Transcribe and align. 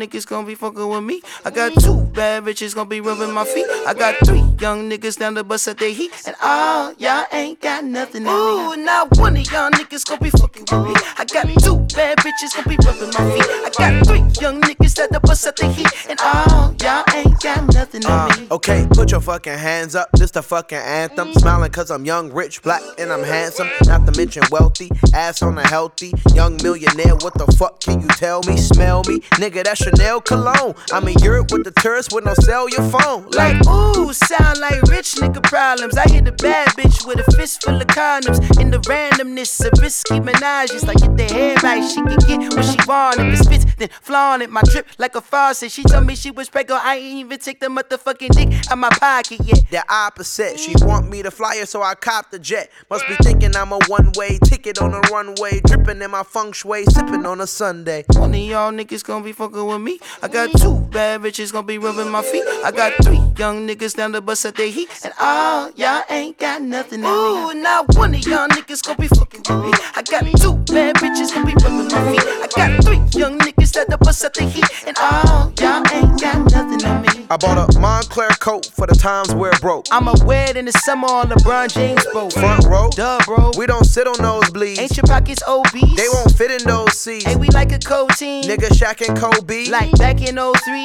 niggas 0.00 0.26
gonna 0.26 0.46
be 0.46 0.54
fucking 0.54 0.88
with 0.88 1.02
me. 1.04 1.22
I 1.44 1.50
got 1.50 1.72
two 1.80 2.02
bad 2.14 2.44
bitches 2.44 2.74
gonna 2.74 2.88
be 2.88 3.00
rubbing 3.00 3.32
my 3.32 3.44
feet. 3.44 3.66
I 3.86 3.94
got 3.94 4.14
three 4.24 4.42
young 4.60 4.88
niggas 4.90 5.18
down 5.18 5.34
the 5.34 5.44
bus 5.44 5.68
at 5.68 5.78
their 5.78 5.92
heat. 5.92 6.10
And 6.26 6.36
all 6.42 6.92
y'all 6.98 7.24
ain't 7.32 7.60
got 7.60 7.84
nothing 7.84 8.26
on 8.26 8.76
me. 8.76 8.82
Ooh, 8.82 8.84
now 8.84 9.06
one 9.16 9.36
of 9.36 9.50
y'all 9.50 9.70
niggas 9.70 10.06
gonna 10.06 10.20
be 10.20 10.30
fucking 10.30 10.64
with 10.70 10.88
me. 10.88 10.94
I 11.18 11.24
got 11.24 11.46
two 11.62 11.78
bad 11.94 12.18
bitches 12.18 12.54
gonna 12.54 12.68
be 12.68 12.76
rubbing 12.84 13.12
my 13.14 13.32
feet. 13.32 13.46
I 13.46 13.70
got 13.76 14.06
three 14.06 14.24
young 14.40 14.60
niggas 14.62 14.98
at 15.00 15.10
the 15.12 15.20
bus 15.20 15.46
at 15.46 15.56
their 15.56 15.72
heat. 15.72 15.88
And 16.08 16.18
all 16.22 16.74
y'all 16.82 17.04
ain't 17.14 17.40
got 17.40 17.72
nothing 17.74 18.06
on 18.06 18.28
me. 18.40 18.46
Uh, 18.50 18.54
okay, 18.56 18.86
put 18.90 19.10
your 19.10 19.20
fucking 19.20 19.58
hands 19.58 19.94
up. 19.94 20.08
This 20.12 20.30
the 20.30 20.42
fucking 20.42 20.78
anthem. 20.78 21.32
Smiling 21.34 21.70
cause 21.70 21.90
I'm 21.90 22.04
young, 22.04 22.32
rich, 22.32 22.62
black, 22.62 22.82
and 22.98 23.12
I'm 23.12 23.22
handsome. 23.22 23.68
Not 23.86 24.06
to 24.06 24.12
mention 24.18 24.42
wealthy. 24.50 24.90
Ass 25.14 25.42
on 25.42 25.58
a 25.58 25.66
healthy. 25.66 26.12
Young 26.34 26.56
millionaire. 26.62 27.16
What 27.16 27.34
the 27.34 27.46
fuck 27.58 27.80
can 27.80 28.00
you 28.00 28.08
tell 28.08 28.42
me? 28.44 28.56
Smell 28.56 29.02
me? 29.08 29.20
Nigga, 29.40 29.64
that's 29.64 29.82
Chanel 29.82 30.20
cologne. 30.20 30.74
I'm 30.92 31.06
in 31.08 31.18
Europe 31.18 31.52
with 31.52 31.64
the 31.64 31.72
tourists 31.82 32.14
with 32.14 32.24
no 32.24 32.34
cell 32.34 32.68
your 32.68 32.88
phone. 32.90 33.28
Like, 33.30 33.56
ooh, 33.66 34.12
sound 34.46 34.60
like 34.60 34.82
rich 34.82 35.14
nigga 35.16 35.42
problems. 35.42 35.96
I 35.96 36.08
hit 36.08 36.28
a 36.28 36.32
bad 36.32 36.68
bitch 36.70 37.06
with 37.06 37.26
a 37.26 37.32
fist 37.32 37.62
full 37.64 37.80
of 37.80 37.86
condoms. 37.88 38.38
In 38.60 38.70
the 38.70 38.78
randomness 38.78 39.64
of 39.64 39.80
risky 39.80 40.20
menages. 40.20 40.86
Like, 40.86 40.98
get 40.98 41.16
the 41.16 41.34
head 41.34 41.62
right, 41.62 41.82
she 41.82 41.96
can 41.96 42.18
get 42.28 42.54
what 42.54 42.64
she 42.64 42.78
want. 42.86 43.20
If 43.20 43.40
it 43.40 43.44
spits, 43.44 43.64
then 43.76 43.88
flaunt 44.00 44.42
it. 44.42 44.50
My 44.50 44.62
drip 44.62 44.86
like 44.98 45.14
a 45.14 45.20
faucet. 45.20 45.70
She 45.70 45.82
told 45.82 46.06
me 46.06 46.14
she 46.14 46.30
was 46.30 46.48
pregnant. 46.48 46.84
I 46.84 46.96
ain't 46.96 47.18
even 47.20 47.38
take 47.38 47.60
the 47.60 47.66
motherfucking 47.66 48.30
dick 48.30 48.70
out 48.70 48.78
my 48.78 48.90
pocket 48.90 49.40
yet. 49.44 49.70
The 49.70 49.84
opposite. 49.88 50.58
She 50.58 50.74
want 50.80 51.10
me 51.10 51.22
to 51.22 51.30
fly 51.30 51.56
her, 51.58 51.66
so 51.66 51.82
I 51.82 51.94
cop 51.94 52.30
the 52.30 52.38
jet. 52.38 52.70
Must 52.90 53.06
be 53.08 53.14
thinking 53.22 53.56
I'm 53.56 53.72
a 53.72 53.78
one 53.88 54.12
way 54.16 54.38
ticket 54.44 54.80
on 54.80 54.94
a 54.94 55.00
runway. 55.12 55.60
Dripping 55.66 56.02
in 56.02 56.10
my 56.10 56.22
feng 56.22 56.52
shui, 56.52 56.84
sipping 56.84 57.26
on 57.26 57.40
a 57.40 57.46
Sunday. 57.46 58.04
One 58.12 58.34
of 58.34 58.40
y'all 58.40 58.72
niggas 58.72 59.04
gonna 59.04 59.24
be 59.24 59.32
fucking 59.32 59.66
with 59.66 59.80
me. 59.80 59.98
I 60.22 60.28
got 60.28 60.50
two 60.58 60.78
bad 60.92 61.22
bitches 61.22 61.52
gonna 61.52 61.66
be 61.66 61.78
rubbing 61.78 62.10
my 62.10 62.22
feet. 62.22 62.44
I 62.64 62.70
got 62.70 62.92
three 63.02 63.25
young 63.38 63.66
niggas 63.66 63.94
down 63.96 64.12
the 64.12 64.20
bus 64.20 64.44
at 64.44 64.54
their 64.56 64.68
heat. 64.68 64.88
And 65.04 65.12
all 65.20 65.70
y'all 65.76 66.02
ain't 66.08 66.38
got 66.38 66.62
nothing 66.62 67.02
me. 67.02 67.08
Ooh, 67.08 67.54
now 67.54 67.84
one 67.92 68.14
of 68.14 68.26
y'all 68.26 68.48
niggas 68.48 68.82
gonna 68.82 68.98
be 68.98 69.08
fucking 69.08 69.42
with 69.48 69.64
me. 69.64 69.70
I 69.94 70.02
got 70.02 70.24
two 70.40 70.54
bad 70.72 70.96
bitches 70.96 71.34
gonna 71.34 71.46
be 71.46 71.54
rubbing 71.62 71.88
my 71.88 72.12
feet. 72.12 72.24
I 72.26 72.48
got 72.54 72.84
three 72.84 73.20
young 73.20 73.38
niggas 73.38 73.76
at 73.76 73.88
the 73.88 73.98
bus 73.98 74.24
at 74.24 74.34
their 74.34 74.48
heat. 74.48 74.64
And 74.86 74.96
all 74.98 75.52
y'all 75.60 75.82
ain't 75.92 76.20
got 76.20 76.50
nothing 76.50 76.84
on 76.84 77.02
me. 77.02 77.05
I 77.28 77.36
bought 77.36 77.58
a 77.58 77.78
Moncler 77.78 78.38
coat 78.38 78.66
for 78.66 78.86
the 78.86 78.94
times 78.94 79.34
where 79.34 79.50
it 79.50 79.60
broke. 79.60 79.86
I'ma 79.90 80.14
wear 80.24 80.48
it 80.50 80.56
in 80.56 80.64
the 80.66 80.72
summer 80.72 81.08
on 81.08 81.28
LeBron 81.28 81.72
James 81.74 82.06
boat. 82.12 82.32
Front 82.32 82.64
row, 82.66 82.88
Duh, 82.94 83.18
bro. 83.24 83.50
we 83.58 83.66
don't 83.66 83.84
sit 83.84 84.06
on 84.06 84.14
nosebleeds. 84.16 84.78
Ain't 84.78 84.96
your 84.96 85.02
pockets 85.04 85.42
obese? 85.48 85.96
They 85.96 86.08
won't 86.12 86.30
fit 86.36 86.52
in 86.52 86.66
those 86.68 86.96
seats. 86.96 87.24
Hey, 87.24 87.34
we 87.34 87.48
like 87.48 87.72
a 87.72 87.80
cold 87.80 88.10
team. 88.10 88.44
Nigga 88.44 88.68
Shaq 88.68 89.06
and 89.08 89.18
Kobe. 89.18 89.66
Like 89.70 89.90
back 89.98 90.20
in 90.22 90.36
03. 90.36 90.38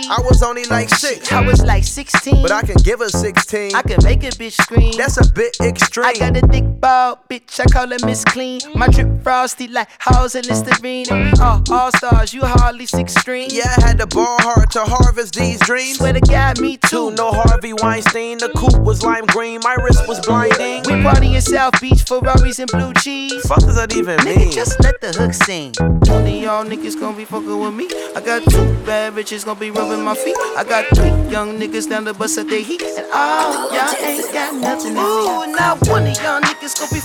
I 0.09 0.19
was 0.23 0.41
only 0.41 0.65
like 0.65 0.89
six, 0.89 1.31
I 1.31 1.45
was 1.45 1.63
like 1.63 1.83
16. 1.83 2.41
but 2.41 2.51
I 2.51 2.63
can 2.63 2.77
give 2.77 2.99
her 2.99 3.09
16. 3.09 3.75
I 3.75 3.83
can 3.83 3.99
make 4.03 4.23
a 4.23 4.29
bitch 4.31 4.53
scream. 4.59 4.93
That's 4.97 5.17
a 5.17 5.31
bit 5.33 5.55
extreme. 5.61 6.07
I 6.07 6.13
got 6.13 6.37
a 6.37 6.47
thick 6.47 6.63
ball, 6.81 7.19
bitch. 7.29 7.59
I 7.59 7.65
call 7.65 7.87
her 7.89 7.97
Miss 8.03 8.25
Clean. 8.25 8.59
My 8.73 8.87
drip 8.87 9.21
frosty 9.21 9.67
like 9.67 9.89
Halls 9.99 10.33
and 10.33 10.47
Listerine. 10.47 11.05
All 11.39 11.61
all 11.71 11.91
stars. 11.91 12.33
You 12.33 12.41
hardly 12.43 12.87
six 12.87 13.13
string. 13.13 13.49
yeah, 13.51 13.75
I 13.77 13.89
had 13.89 13.99
to 13.99 14.07
ball 14.07 14.37
hard 14.41 14.71
to 14.71 14.79
harvest 14.83 15.35
these 15.35 15.59
dreams. 15.59 15.97
Swear 15.97 16.13
to 16.13 16.30
God, 16.31 16.59
me 16.59 16.77
too. 16.77 17.11
No 17.11 17.31
Harvey 17.31 17.73
Weinstein, 17.73 18.37
the 18.37 18.49
coupe 18.55 18.79
was 18.81 19.03
lime 19.03 19.25
green, 19.27 19.59
my 19.63 19.75
wrist 19.75 20.07
was 20.07 20.19
blinding. 20.25 20.83
We 20.87 21.01
party 21.03 21.35
in 21.35 21.41
South 21.41 21.79
Beach, 21.81 22.03
Ferraris 22.03 22.59
and 22.59 22.69
blue 22.71 22.93
cheese. 22.93 23.45
fuck 23.47 23.59
does 23.59 23.75
that 23.75 23.95
even 23.95 24.17
Nigga, 24.19 24.37
mean? 24.37 24.51
just 24.51 24.79
let 24.83 24.99
the 25.01 25.11
hook 25.11 25.33
sing. 25.33 25.73
One 25.79 26.25
of 26.27 26.33
y'all 26.33 26.65
niggas 26.65 26.99
gonna 26.99 27.15
be 27.15 27.25
fucking 27.25 27.59
with 27.59 27.73
me. 27.73 27.87
I 28.15 28.21
got 28.21 28.43
two 28.49 28.73
bad 28.85 29.13
bitches 29.13 29.45
gonna 29.45 29.59
be 29.59 29.71
rubbing 29.71 30.03
my 30.03 30.15
feet. 30.15 30.35
I 30.57 30.63
got 30.63 30.85
three 30.95 31.09
young 31.31 31.59
niggas 31.59 31.89
down 31.89 32.05
the 32.05 32.13
bus 32.13 32.37
at 32.37 32.47
their 32.49 32.61
heat. 32.61 32.81
And 32.81 33.07
all 33.13 33.71
y'all 33.73 33.95
ain't 34.03 34.33
got 34.33 34.55
nothing. 34.55 34.93
Ooh, 34.97 35.55
now 35.55 35.75
one 35.91 36.07
of 36.07 36.15
y'all 36.23 36.41
niggas 36.41 36.79
gonna 36.79 36.91
be 36.91 36.99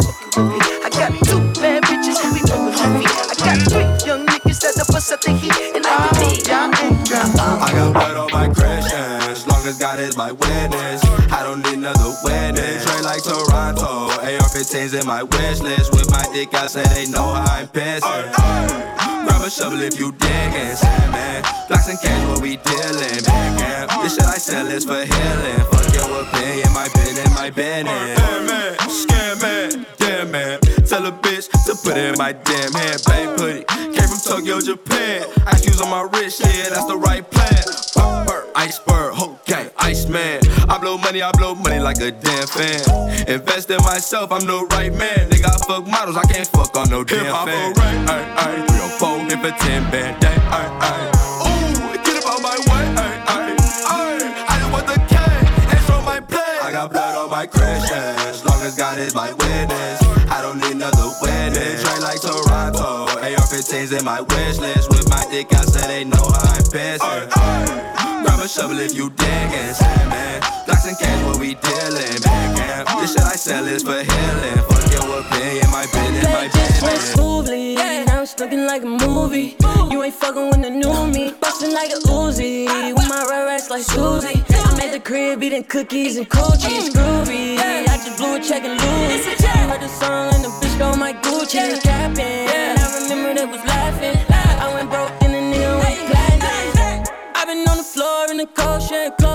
in 14.97 15.07
my 15.07 15.23
wish 15.23 15.61
list. 15.61 15.93
With 15.93 16.11
my 16.11 16.25
dick 16.33 16.53
out, 16.55 16.71
say 16.71 16.83
they 16.95 17.11
know 17.11 17.35
how 17.35 17.61
I'm 17.61 17.69
pissing. 17.69 18.33
Grab 19.25 19.43
a 19.43 19.51
shovel 19.51 19.81
if 19.83 19.99
you 19.99 20.13
digging, 20.13 20.77
man. 21.13 21.43
Blocks 21.69 21.89
and 21.89 22.01
cash, 22.01 22.29
what 22.29 22.41
we 22.41 22.57
dealing, 22.57 23.23
man. 23.57 23.89
This 24.03 24.17
shit 24.17 24.25
I 24.25 24.39
sell 24.39 24.67
is 24.69 24.85
for 24.85 25.05
healing. 25.05 25.61
Fuck 25.71 25.95
your 25.95 26.23
opinion, 26.23 26.73
my 26.73 26.89
business, 26.95 27.31
my 27.35 27.51
business. 27.51 28.19
Damn 28.19 28.47
man, 28.47 28.75
scam 28.89 29.43
man, 29.43 29.87
damn 29.99 30.31
man. 30.31 30.61
Tell 30.87 31.07
a 31.07 31.13
bitch 31.13 31.51
to 31.67 31.75
put 31.83 31.97
it 31.97 32.13
in 32.13 32.19
my 32.19 32.33
damn 32.33 32.73
hand, 32.73 33.03
bang 33.07 33.37
put 33.37 33.51
it. 33.57 33.69
Came 33.69 34.09
from 34.09 34.21
Tokyo, 34.25 34.61
Japan. 34.61 35.27
Ice 35.47 35.63
cubes 35.63 35.81
on 35.81 35.91
my 35.91 36.03
wrist, 36.03 36.41
yeah, 36.41 36.71
that's 36.71 36.87
the 36.87 36.97
right 36.97 37.29
plan. 37.31 37.63
Iceberg, 38.55 39.21
okay, 39.21 39.71
Iceman. 39.79 40.46
I 40.69 40.79
blow 40.79 40.99
money, 40.99 41.23
I 41.23 41.31
blow 41.33 41.55
money 41.55 41.79
like 41.79 41.99
a 42.01 42.11
damn 42.11 42.47
fan. 42.47 42.81
Invest 43.29 43.71
in 43.71 43.79
myself, 43.83 44.33
I'm 44.33 44.45
the 44.47 44.67
right 44.71 44.93
man. 44.93 45.31
Nigga, 45.31 45.47
I 45.47 45.57
fuck 45.67 45.87
models, 45.87 46.17
I 46.17 46.25
can't 46.25 46.47
fuck 46.49 46.77
on 46.77 46.91
no 46.91 47.05
damn 47.05 47.25
fan. 47.47 47.75
Ay, 47.79 48.35
ay, 48.37 48.67
three 48.67 48.83
or 48.83 48.91
four, 48.99 49.17
if 49.27 49.45
a 49.45 49.53
ten 49.63 49.83
band, 49.91 50.21
day, 50.21 50.35
ay, 50.51 50.67
ay. 50.83 51.03
Ooh, 51.47 51.97
get 52.03 52.23
about 52.23 52.43
my 52.43 52.57
way, 52.67 52.85
ay, 52.99 53.15
ay, 53.27 53.57
ay. 53.87 54.19
I 54.49 54.59
just 54.59 54.73
want 54.73 54.87
the 54.87 54.99
cash, 55.07 55.71
and 55.71 55.81
show 55.87 56.03
my 56.03 56.21
play. 56.21 56.59
I 56.63 56.73
got 56.73 56.91
blood 56.91 57.17
on 57.17 57.31
my 57.31 57.47
Christians, 57.47 58.45
long 58.45 58.61
as 58.63 58.77
God 58.77 58.99
is 58.99 59.15
my 59.15 59.33
witness. 59.33 60.03
I 60.29 60.43
don't 60.43 60.59
need 60.59 60.73
another 60.73 61.09
witness. 61.23 61.83
Trade 61.83 62.03
like 62.03 62.21
Toronto, 62.21 63.07
AR-15s 63.23 63.97
in 63.97 64.05
my 64.05 64.21
wish 64.21 64.59
list. 64.59 64.91
With 64.91 65.09
my 65.09 65.25
dick 65.31 65.53
out, 65.55 65.65
say 65.65 65.87
they 65.87 66.05
know 66.05 66.27
how 66.27 66.59
I'm 66.59 66.63
pissing. 66.75 67.31
Grab 68.25 68.41
a 68.41 68.49
shovel 68.49 68.81
if 68.81 68.95
you 68.95 69.11
digging, 69.11 69.75
man. 70.11 70.43
We 71.47 71.55
dealing, 71.55 72.19
man. 72.27 72.85
This 72.99 73.13
shit 73.15 73.23
I 73.23 73.37
sell 73.37 73.67
is 73.67 73.83
for 73.83 74.03
healing. 74.03 74.59
Fuck 74.67 74.85
your 74.91 75.21
opinion, 75.21 75.71
my 75.71 75.87
business, 75.87 76.25
my 76.25 76.35
Went 76.35 76.53
business. 76.53 77.13
smoothly, 77.13 77.75
now 77.77 78.23
it's 78.23 78.39
looking 78.41 78.67
like 78.67 78.83
a 78.83 78.87
movie. 78.87 79.57
You 79.91 80.03
ain't 80.03 80.15
fucking 80.15 80.47
with 80.51 80.63
the 80.63 80.71
new 80.71 81.07
me, 81.07 81.35
bustin' 81.41 81.73
like 81.73 81.91
a 81.91 82.01
Uzi. 82.09 82.67
With 82.95 83.09
my 83.09 83.25
red 83.31 83.45
racks 83.45 83.71
like 83.71 83.85
Susie. 83.85 84.43
I'm 84.67 84.81
at 84.81 84.91
the 84.93 85.01
crib 85.01 85.43
eating 85.43 85.65
cookies 85.65 86.17
and 86.17 86.29
coochies, 86.29 86.91
mm. 86.91 86.97
groovy. 86.97 87.59
I 87.59 87.97
just 88.05 88.19
blew 88.19 88.37
a 88.37 88.41
check 88.41 88.65
and 88.65 88.81
lose. 88.81 89.27
Heard 89.71 89.81
the 89.81 89.89
song 89.89 90.35
and 90.35 90.43
the 90.45 90.49
bitch 90.59 90.75
stole 90.75 90.97
my 90.97 91.13
Gucci. 91.13 91.81
Capping, 91.83 92.21
and 92.21 92.79
I 92.79 92.87
remember 93.03 93.35
they 93.35 93.47
was 93.47 93.65
laughing. 93.65 94.19
I 94.65 94.75
went 94.75 94.91
broke 94.91 95.13
and 95.23 95.33
the 95.35 95.43
nigga 95.51 95.79
went 95.79 95.99
platinum. 96.11 97.05
I've 97.37 97.47
been 97.47 97.69
on 97.69 97.77
the 97.77 97.85
floor 97.85 98.31
in 98.31 98.37
the 98.39 98.47
cold 98.47 98.83
share, 98.83 99.11
close 99.13 99.21
share 99.21 99.26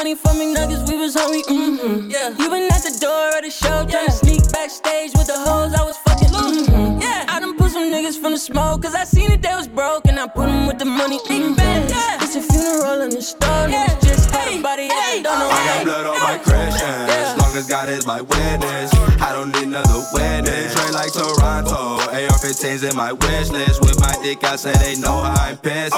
money 0.00 0.14
for 0.14 0.32
me 0.32 0.54
nuggets. 0.54 0.90
We 0.90 0.96
was 0.96 1.14
hungry, 1.14 1.42
mm-hmm. 1.42 2.08
Yeah. 2.08 2.30
You 2.30 2.48
been 2.48 2.72
at 2.72 2.82
the 2.88 2.96
door 3.04 3.36
of 3.36 3.42
the 3.44 3.50
show, 3.50 3.84
trying 3.84 4.06
to 4.06 4.12
sneak 4.12 4.40
backstage 4.50 5.12
with 5.12 5.26
the 5.26 5.36
hoes. 5.36 5.74
I 5.74 5.84
was 5.84 5.98
fucking, 6.08 6.32
mm-hmm. 6.32 7.02
Yeah. 7.02 7.26
I 7.28 7.38
done 7.38 7.54
put 7.58 7.70
some 7.72 7.92
niggas 7.92 8.18
from 8.18 8.32
the 8.32 8.38
smoke, 8.38 8.82
cause 8.82 8.94
I 8.94 9.04
seen 9.04 9.30
it, 9.30 9.42
they 9.42 9.54
was 9.54 9.68
broke, 9.68 10.06
and 10.06 10.18
I 10.18 10.26
put 10.26 10.46
them 10.46 10.66
with 10.66 10.78
the 10.78 10.86
money. 10.86 11.18
Mm-hmm. 11.18 11.60
Yeah. 11.92 12.24
It's 12.24 12.34
a 12.34 12.40
funeral 12.40 13.02
in 13.02 13.10
the 13.10 13.20
store, 13.20 13.68
niggas 13.68 14.00
just 14.00 14.32
got 14.32 14.48
a 14.48 14.62
body, 14.62 14.88
yeah. 14.88 15.20
Don't 15.20 15.38
know 15.38 15.50
I 15.52 15.60
got 15.68 15.84
blood 15.84 16.06
on 16.06 16.18
my 16.22 16.38
Christians. 16.38 17.12
As 17.20 17.36
long 17.36 17.52
as 17.54 17.66
God 17.68 17.88
is 17.90 18.06
my 18.06 18.22
witness. 18.22 18.88
I 19.20 19.32
don't 19.36 19.52
need 19.52 19.68
another 19.68 20.00
witness. 20.14 20.69
AR-15s 22.50 22.90
in 22.90 22.96
my 22.96 23.12
wish 23.12 23.50
list. 23.50 23.80
With 23.80 24.00
my 24.00 24.12
dick 24.22 24.42
out, 24.42 24.58
say 24.58 24.72
they 24.72 25.00
know 25.00 25.22
how 25.22 25.34
I'm 25.46 25.56
pissing. 25.56 25.90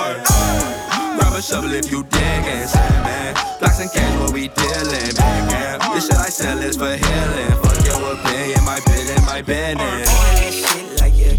Grab 1.16 1.32
a 1.32 1.40
shovel 1.40 1.72
if 1.72 1.90
you 1.90 2.02
digging, 2.04 2.68
man. 3.04 3.34
Blocks 3.58 3.80
and 3.80 3.90
cash, 3.90 4.20
what 4.20 4.32
we 4.32 4.48
dealing, 4.48 5.16
man. 5.16 5.80
This 5.94 6.06
shit 6.06 6.16
I 6.16 6.28
sell 6.28 6.58
is 6.58 6.76
for 6.76 6.94
healing. 6.94 7.52
Fuck 7.62 7.84
your 7.86 8.12
opinion, 8.12 8.64
my 8.64 8.80
business, 8.84 9.26
my 9.26 9.40
business. 9.40 10.42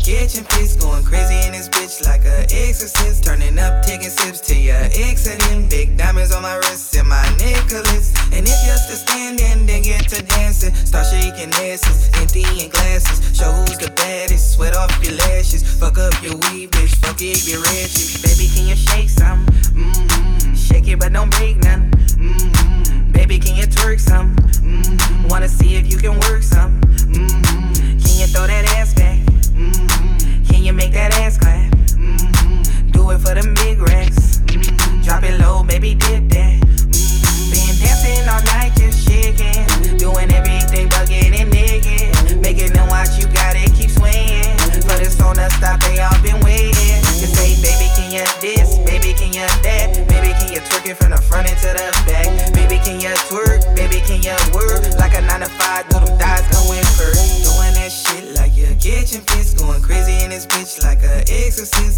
kitchen 0.03 0.43
fix 0.43 0.75
going 0.75 1.03
crazy 1.03 1.47
in 1.47 1.53
this 1.53 1.69
bitch 1.69 2.03
like 2.05 2.25
a 2.25 2.43
exorcist 2.51 3.23
turning 3.23 3.57
up 3.57 3.85
taking 3.85 4.09
sips 4.09 4.41
to 4.41 4.53
your 4.53 4.83
exiting 4.99 5.69
big 5.69 5.95
diamonds 5.95 6.33
on 6.33 6.41
my 6.41 6.55
wrist 6.55 6.93
and 6.97 7.07
my 7.07 7.23
necklace 7.39 8.11
and 8.33 8.43
if 8.43 8.59
you're 8.67 8.75
still 8.83 8.99
standing 8.99 9.65
then 9.65 9.81
get 9.81 10.03
to 10.09 10.21
dancing 10.23 10.75
start 10.75 11.05
shaking 11.07 11.49
asses 11.53 12.09
emptying 12.19 12.69
glasses 12.69 13.37
show 13.37 13.51
who's 13.51 13.77
the 13.77 13.92
fuck 15.93 16.13
up 16.13 16.23
your 16.23 16.33
weed 16.33 16.71
bitch. 16.71 16.95
Fuck 16.95 17.21
it 17.21 17.43
get 17.45 17.62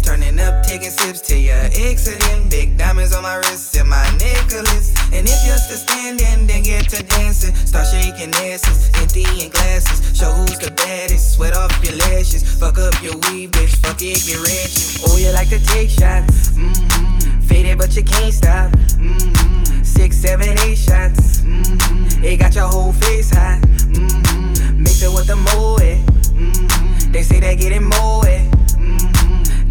Turning 0.06 0.38
up, 0.38 0.62
taking 0.62 0.90
sips 0.90 1.20
to 1.20 1.36
your 1.36 1.58
ex 1.74 2.06
of. 2.06 2.16
Big 2.48 2.78
diamonds 2.78 3.12
on 3.12 3.24
my 3.24 3.36
wrist 3.36 3.76
and 3.76 3.88
my 3.88 4.04
necklace. 4.18 4.94
And 5.12 5.26
if 5.26 5.44
you're 5.44 5.58
still 5.58 5.76
standing, 5.76 6.46
then 6.46 6.62
get 6.62 6.88
to 6.90 7.02
dancing. 7.02 7.54
Start 7.54 7.88
shaking 7.88 8.30
asses, 8.30 8.88
emptying 8.94 9.50
glasses. 9.50 10.16
Show 10.16 10.30
who's 10.30 10.58
the 10.58 10.70
baddest. 10.70 11.34
Sweat 11.34 11.56
off 11.56 11.72
your 11.84 11.96
lashes. 11.96 12.42
Fuck 12.58 12.78
up 12.78 12.94
your 13.02 13.14
weed, 13.28 13.50
bitch. 13.50 13.74
Fuck 13.82 14.00
it, 14.00 14.22
get 14.24 14.38
rich. 14.40 15.02
Oh, 15.04 15.16
you 15.18 15.32
like 15.32 15.48
to 15.48 15.58
take 15.58 15.90
shots. 15.90 16.50
Mm-hmm. 16.50 17.40
Faded, 17.40 17.76
but 17.76 17.94
you 17.96 18.04
can't 18.04 18.32
stop. 18.32 18.70
Mm-hmm. 18.70 19.82
Six, 19.82 20.16
seven, 20.16 20.56
eight 20.60 20.78
shots. 20.78 21.40
Mm-hmm. 21.40 22.24
It 22.24 22.38
got 22.38 22.54
your 22.54 22.68
whole 22.68 22.92
face 22.92 23.30
hot. 23.30 23.60
Mm-hmm. 23.60 24.82
Mix 24.82 25.02
it 25.02 25.12
with 25.12 25.26
the 25.26 25.36
moe. 25.36 25.76
Mm-hmm. 25.76 27.12
They 27.12 27.22
say 27.22 27.40
they 27.40 27.56
getting 27.56 27.88
moe. 27.88 28.22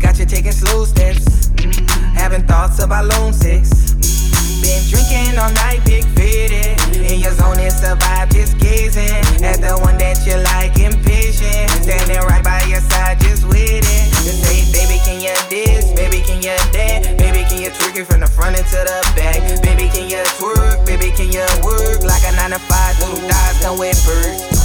Got 0.06 0.20
you 0.20 0.26
taking 0.28 0.52
slow 0.52 0.86
steps. 0.86 1.50
Mm-hmm. 1.58 2.14
Having 2.14 2.46
thoughts 2.46 2.78
about 2.78 3.10
lone 3.10 3.34
sex. 3.34 3.98
Mm-hmm. 3.98 4.62
Been 4.62 4.82
drinking 4.86 5.34
all 5.42 5.50
night, 5.66 5.82
big 5.82 6.06
fitted. 6.14 6.78
In 6.94 7.26
your 7.26 7.34
zone 7.34 7.58
and 7.58 7.74
survive, 7.74 8.30
just 8.30 8.54
gazing 8.62 9.26
at 9.42 9.66
the 9.66 9.74
one 9.82 9.98
that 9.98 10.22
you 10.22 10.38
like, 10.54 10.78
impatient. 10.78 11.74
Standing 11.82 12.22
right 12.22 12.46
by 12.46 12.62
your 12.70 12.86
side, 12.86 13.18
just 13.18 13.50
waiting. 13.50 13.82
To 13.82 14.30
say, 14.46 14.70
baby, 14.70 15.02
can 15.02 15.26
you 15.26 15.34
this? 15.50 15.90
Baby, 15.98 16.22
can 16.22 16.38
you 16.38 16.54
that? 16.54 17.18
Baby, 17.18 17.42
can 17.50 17.66
you 17.66 17.74
trick 17.74 17.98
it 17.98 18.06
from 18.06 18.22
the 18.22 18.30
front 18.30 18.54
into 18.54 18.78
the 18.78 19.02
back? 19.18 19.42
Baby, 19.66 19.90
can 19.90 20.06
you 20.06 20.22
twerk? 20.38 20.86
Baby, 20.86 21.10
can 21.18 21.34
you 21.34 21.46
work 21.66 22.06
like 22.06 22.22
a 22.30 22.32
9 22.38 22.54
to 22.54 22.62
5? 22.62 23.02
Two 23.02 23.26
dogs 23.26 23.58
done 23.58 23.82
with 23.82 23.98
birds. 24.06 24.65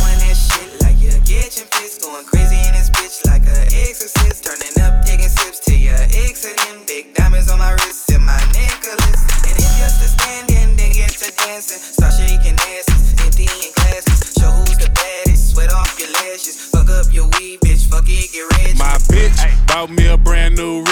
Sips 5.97 6.13
to 6.13 6.15
your 6.19 6.27
ex. 6.27 6.47
Big 6.87 7.15
diamonds 7.15 7.51
on 7.51 7.59
my 7.59 7.73
wrist 7.73 8.11
and 8.11 8.25
my 8.25 8.39
necklace. 8.53 9.23
And 9.47 9.57
if 9.59 9.71
you're 9.79 9.89
still 9.89 10.09
standing, 10.09 10.77
then 10.77 10.93
get 10.93 11.11
to 11.11 11.31
dancing. 11.37 11.79
Start 11.79 12.15
shaking 12.15 12.55
asses, 12.55 13.15
emptying 13.23 13.73
glasses. 13.77 14.35
Show 14.39 14.51
who's 14.51 14.79
the 14.79 14.91
baddest. 14.91 15.55
Sweat 15.55 15.73
off 15.73 15.99
your 15.99 16.11
lashes. 16.13 16.57
Fuck 16.57 16.91
up 16.91 17.13
your 17.13 17.27
weed, 17.39 17.61
bitch. 17.61 17.87
Fuck 17.87 18.09
it, 18.09 18.33
get 18.33 18.47
rich. 18.59 18.79
My 18.79 18.97
bitch 19.11 19.39
bought 19.67 19.91
me 19.91 20.07
a 20.07 20.17
brand 20.17 20.39
new 20.39 20.40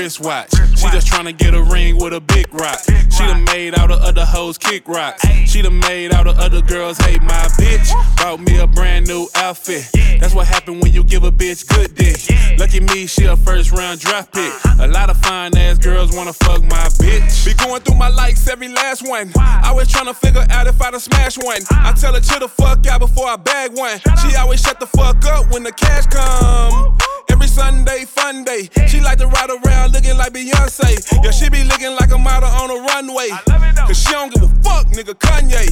wristwatch. 0.08 0.50
She 0.78 0.88
just 0.88 1.06
tryna 1.06 1.36
get 1.36 1.52
a 1.52 1.62
ring 1.62 1.98
with 1.98 2.14
a 2.14 2.20
big 2.20 2.46
rock. 2.54 2.78
She 3.10 3.24
done 3.26 3.44
made 3.44 3.78
out 3.78 3.90
of 3.90 4.00
other 4.00 4.24
hoes 4.24 4.56
kick 4.56 4.88
rocks. 4.88 5.22
She 5.46 5.60
done 5.60 5.78
made 5.80 6.14
out 6.14 6.26
of 6.26 6.38
other 6.38 6.62
girls 6.62 6.96
hate 6.96 7.20
my 7.20 7.44
bitch. 7.60 7.92
Bought 8.16 8.40
me 8.40 8.58
a 8.58 8.66
brand 8.66 9.06
new 9.06 9.28
outfit. 9.34 9.84
That's 10.18 10.34
what 10.34 10.46
happen 10.46 10.80
when 10.80 10.94
you 10.94 11.04
give 11.04 11.24
a 11.24 11.30
bitch 11.30 11.68
good 11.68 11.94
dick. 11.94 12.16
Lucky 12.58 12.80
me, 12.80 13.06
she 13.06 13.26
a 13.26 13.36
first 13.36 13.70
round 13.70 14.00
draft 14.00 14.32
pick. 14.32 14.50
A 14.80 14.86
lot 14.88 15.10
of 15.10 15.17
ass 15.78 15.84
girls 15.84 16.14
wanna 16.14 16.32
fuck 16.32 16.62
my 16.62 16.88
bitch. 16.98 17.46
Be 17.46 17.54
going 17.54 17.82
through 17.82 17.96
my 17.96 18.08
likes 18.08 18.46
every 18.48 18.68
last 18.68 19.08
one. 19.08 19.32
I 19.36 19.72
was 19.72 19.88
tryna 19.88 20.14
figure 20.14 20.44
out 20.50 20.66
if 20.66 20.80
I'd 20.80 21.00
smash 21.00 21.38
one. 21.38 21.62
I 21.70 21.92
tell 21.92 22.14
her 22.14 22.20
chill 22.20 22.40
the 22.40 22.48
fuck 22.48 22.86
out 22.86 23.00
before 23.00 23.28
I 23.28 23.36
bag 23.36 23.76
one. 23.76 23.98
She 24.22 24.36
always 24.36 24.60
shut 24.60 24.80
the 24.80 24.86
fuck 24.86 25.24
up 25.26 25.50
when 25.52 25.62
the 25.62 25.72
cash 25.72 26.06
come. 26.06 26.98
Every 27.30 27.46
Sunday, 27.46 28.04
fun 28.04 28.44
day. 28.44 28.68
She 28.88 29.00
like 29.00 29.18
to 29.18 29.26
ride 29.26 29.50
around 29.50 29.92
looking 29.92 30.16
like 30.16 30.32
Beyonce. 30.32 31.22
Yeah, 31.22 31.30
she 31.30 31.48
be 31.48 31.64
looking 31.64 31.94
like 31.94 32.10
a 32.10 32.18
model 32.18 32.48
on 32.48 32.70
a 32.70 32.80
runway. 32.88 33.28
Cause 33.86 34.02
she 34.02 34.12
don't 34.12 34.32
give 34.32 34.42
a 34.42 34.48
fuck, 34.62 34.86
nigga, 34.88 35.14
Kanye. 35.14 35.68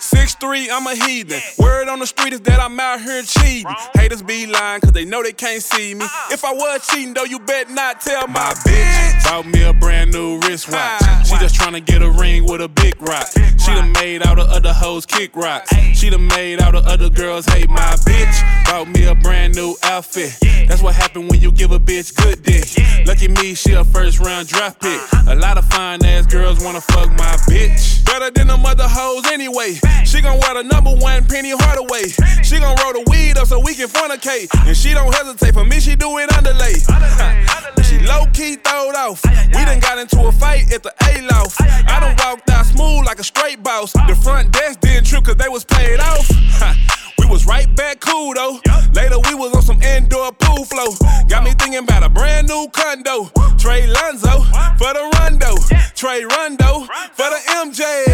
Six 0.00 0.34
three, 0.36 0.70
I'm 0.70 0.86
a 0.86 0.94
heathen. 0.94 1.40
Word 1.58 1.88
on 1.88 1.98
the 1.98 2.06
street 2.06 2.32
is 2.32 2.40
that 2.42 2.58
I'm 2.58 2.80
out 2.80 3.02
here 3.02 3.22
cheating. 3.22 3.70
Haters 3.94 4.22
be 4.22 4.46
lying, 4.46 4.80
cause 4.80 4.92
they 4.92 5.04
know 5.04 5.22
they 5.22 5.32
can't 5.32 5.62
see 5.62 5.92
me. 5.92 6.04
Uh-uh. 6.04 6.32
If 6.32 6.42
I 6.42 6.52
was 6.52 6.86
cheating, 6.88 7.12
though, 7.12 7.24
you 7.24 7.38
bet 7.38 7.68
not 7.68 8.00
tell 8.00 8.26
my 8.26 8.54
bitch. 8.66 9.24
Bought 9.24 9.46
me 9.46 9.62
a 9.62 9.74
brand 9.74 10.10
new 10.10 10.40
wristwatch. 10.40 11.02
Ah, 11.02 11.22
she 11.26 11.36
just 11.36 11.54
tryna 11.54 11.84
get 11.84 12.00
a 12.00 12.10
ring 12.10 12.46
with 12.46 12.62
a 12.62 12.68
big 12.68 13.00
rock. 13.02 13.28
She 13.58 13.74
done 13.74 13.92
made 13.92 14.26
out 14.26 14.38
of 14.38 14.48
other 14.48 14.72
hoes 14.72 15.04
kick 15.04 15.36
rocks. 15.36 15.70
She 15.94 16.08
done 16.08 16.26
made 16.28 16.62
out 16.62 16.74
of 16.74 16.86
other 16.86 17.10
girls 17.10 17.44
hate 17.44 17.68
my 17.68 17.94
bitch. 18.06 18.64
Bought 18.64 18.88
me 18.88 19.04
a 19.04 19.14
brand 19.14 19.54
new 19.54 19.76
outfit. 19.82 20.34
That's 20.66 20.82
what 20.82 20.94
happen 20.94 21.28
when 21.28 21.40
you 21.40 21.52
give 21.52 21.72
a 21.72 21.78
bitch 21.78 22.16
good 22.16 22.42
dick. 22.42 22.64
Lucky 23.06 23.28
me, 23.28 23.54
she 23.54 23.72
a 23.74 23.84
first 23.84 24.18
round 24.18 24.48
draft 24.48 24.80
pick. 24.80 24.98
Uh-huh. 24.98 25.34
A 25.34 25.36
lot 25.36 25.58
of 25.58 25.66
fine 25.66 26.02
ass 26.06 26.24
girls 26.24 26.64
wanna 26.64 26.80
fuck 26.80 27.10
my 27.10 27.36
bitch. 27.46 28.02
Better 28.06 28.30
than 28.30 28.46
them 28.48 28.64
other 28.64 28.88
hoes 28.88 29.26
anyway. 29.30 29.78
She 30.04 30.20
gon' 30.20 30.38
wear 30.40 30.54
the 30.54 30.64
number 30.64 30.94
one 30.94 31.24
Penny 31.26 31.52
Hardaway. 31.54 32.08
She 32.42 32.58
gon' 32.58 32.76
roll 32.82 32.92
the 32.92 33.04
weed 33.10 33.38
up 33.38 33.46
so 33.46 33.60
we 33.60 33.74
can 33.74 33.88
fornicate. 33.88 34.48
And 34.66 34.76
she 34.76 34.92
don't 34.92 35.14
hesitate. 35.14 35.54
For 35.54 35.64
me, 35.64 35.80
she 35.80 35.96
do 35.96 36.18
it 36.18 36.32
underlay. 36.36 36.74
But 37.76 37.84
she 37.86 37.98
low 38.00 38.26
key 38.32 38.56
throwed 38.56 38.94
off. 38.94 39.24
We 39.24 39.64
done 39.64 39.80
got 39.80 39.98
into 39.98 40.20
a 40.26 40.32
fight 40.32 40.72
at 40.72 40.82
the 40.82 40.92
A 41.08 41.22
loft. 41.32 41.60
I 41.60 42.00
done 42.00 42.16
walked 42.18 42.50
out 42.50 42.66
smooth 42.66 43.06
like 43.06 43.18
a 43.18 43.24
straight 43.24 43.62
boss. 43.62 43.92
The 43.92 44.18
front 44.22 44.52
desk 44.52 44.80
didn't 44.80 45.06
trip 45.06 45.24
cause 45.24 45.36
they 45.36 45.48
was 45.48 45.64
paid 45.64 46.00
off. 46.00 46.28
We 47.18 47.26
was 47.26 47.46
right 47.46 47.68
back 47.76 48.00
cool 48.00 48.32
though. 48.34 48.58
Later 48.94 49.18
we 49.28 49.34
was 49.34 49.54
on 49.54 49.62
some 49.62 49.82
indoor 49.82 50.32
pool 50.32 50.64
flow. 50.64 50.88
Got 51.28 51.44
me 51.44 51.50
thinking 51.52 51.84
about 51.84 52.02
a 52.02 52.08
brand 52.08 52.48
new 52.48 52.66
condo. 52.72 53.30
Trey 53.58 53.86
Lonzo 53.86 54.40
for 54.78 54.92
the 54.96 55.04
Rondo. 55.20 55.54
Trey 55.94 56.24
Rondo 56.24 56.86
for 57.12 57.28
the 57.28 57.40
MJ. 57.60 58.09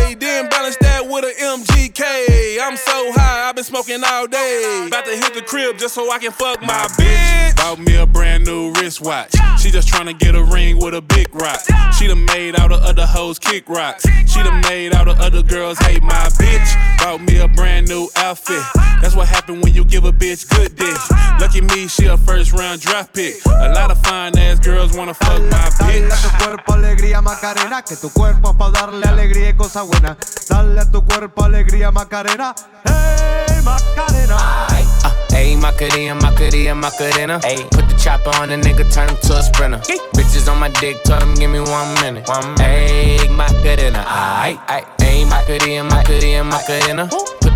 High, 4.02 4.22
I've 4.22 4.30
been 4.30 4.46
smoking 4.46 4.56
all 4.56 4.82
day. 4.82 4.86
About 4.86 5.04
to 5.04 5.16
hit 5.16 5.34
the 5.34 5.42
crib 5.42 5.78
just 5.78 5.94
so 5.94 6.10
I 6.10 6.18
can 6.18 6.32
fuck 6.32 6.60
my 6.62 6.86
bitch. 6.98 7.56
Bought 7.56 7.78
me 7.78 7.96
a 7.96 8.06
brand 8.06 8.44
new 8.44 8.72
wristwatch. 8.72 9.32
She 9.58 9.70
just 9.70 9.88
tryna 9.88 10.18
get 10.18 10.34
a 10.34 10.42
ring 10.42 10.78
with 10.78 10.94
a 10.94 11.00
big 11.00 11.34
rock. 11.34 11.60
She 11.98 12.06
done 12.06 12.24
made 12.26 12.58
all 12.58 12.68
the 12.68 12.76
other 12.76 13.06
hoes 13.06 13.38
kick 13.38 13.68
rocks. 13.68 14.04
She 14.26 14.42
done 14.42 14.60
made 14.62 14.94
all 14.94 15.04
the 15.04 15.12
other 15.12 15.42
girls 15.42 15.78
hate 15.78 16.02
my 16.02 16.28
bitch. 16.38 16.98
Bought 16.98 17.20
me 17.22 17.38
a 17.38 17.48
brand 17.48 17.88
new 17.88 18.08
outfit. 18.16 18.56
Uh-huh. 18.56 19.00
That's 19.02 19.14
what 19.14 19.28
happen 19.28 19.60
when 19.60 19.74
you 19.74 19.84
give 19.84 20.04
a 20.04 20.12
bitch 20.12 20.48
good 20.48 20.76
dick. 20.76 20.88
Uh-huh. 20.88 21.38
Lucky 21.40 21.60
me, 21.60 21.88
she 21.88 22.06
a 22.06 22.16
first 22.16 22.52
round 22.52 22.80
draft 22.80 23.14
pick. 23.14 23.34
A 23.46 23.72
lot 23.72 23.90
of 23.90 23.98
fine 24.02 24.36
ass 24.38 24.58
girls 24.58 24.96
wanna 24.96 25.14
fuck 25.14 25.42
my 25.42 25.70
Dale 25.78 26.06
a 26.06 26.10
tu 26.10 26.28
bitch. 26.28 26.38
cuerpo 26.38 26.72
alegría 26.72 27.20
Macarena, 27.20 27.82
que 27.82 27.96
tu 27.96 28.10
cuerpo 28.10 28.50
es 28.50 28.56
para 28.56 28.70
darle 28.70 29.06
alegría 29.06 29.50
y 29.50 29.54
cosa 29.54 29.82
buena. 29.82 30.16
Dale 30.48 30.80
a 30.80 30.90
tu 30.90 31.04
cuerpo 31.04 31.44
alegría 31.44 31.90
Macarena, 31.90 32.54
hey 32.84 33.45
Macarena. 33.66 34.37
Uh, 34.38 35.35
Ayy, 35.35 35.61
Macarena, 35.61 36.14
Macarena, 36.14 36.75
Macarena. 36.75 37.40
Ayy, 37.40 37.68
put 37.73 37.88
the 37.88 37.96
chopper 37.99 38.30
on 38.38 38.49
the 38.49 38.54
nigga, 38.54 38.87
turn 38.94 39.08
him 39.08 39.16
to 39.26 39.35
a 39.35 39.42
sprinter. 39.42 39.78
Bitches 40.14 40.46
on 40.50 40.61
my 40.61 40.68
dick, 40.68 41.02
tell 41.02 41.20
him 41.20 41.35
give 41.35 41.50
me 41.50 41.58
one 41.58 41.92
minute. 42.00 42.28
One 42.28 42.54
Ayy, 42.62 43.28
Macarena, 43.35 44.04
aight, 44.06 44.58
aight. 44.70 44.87
Ayy, 45.02 45.28
Macarena, 45.28 45.82
Macarena, 45.82 46.44
Macarena. 46.44 47.08
Put 47.11 47.40
the 47.40 47.55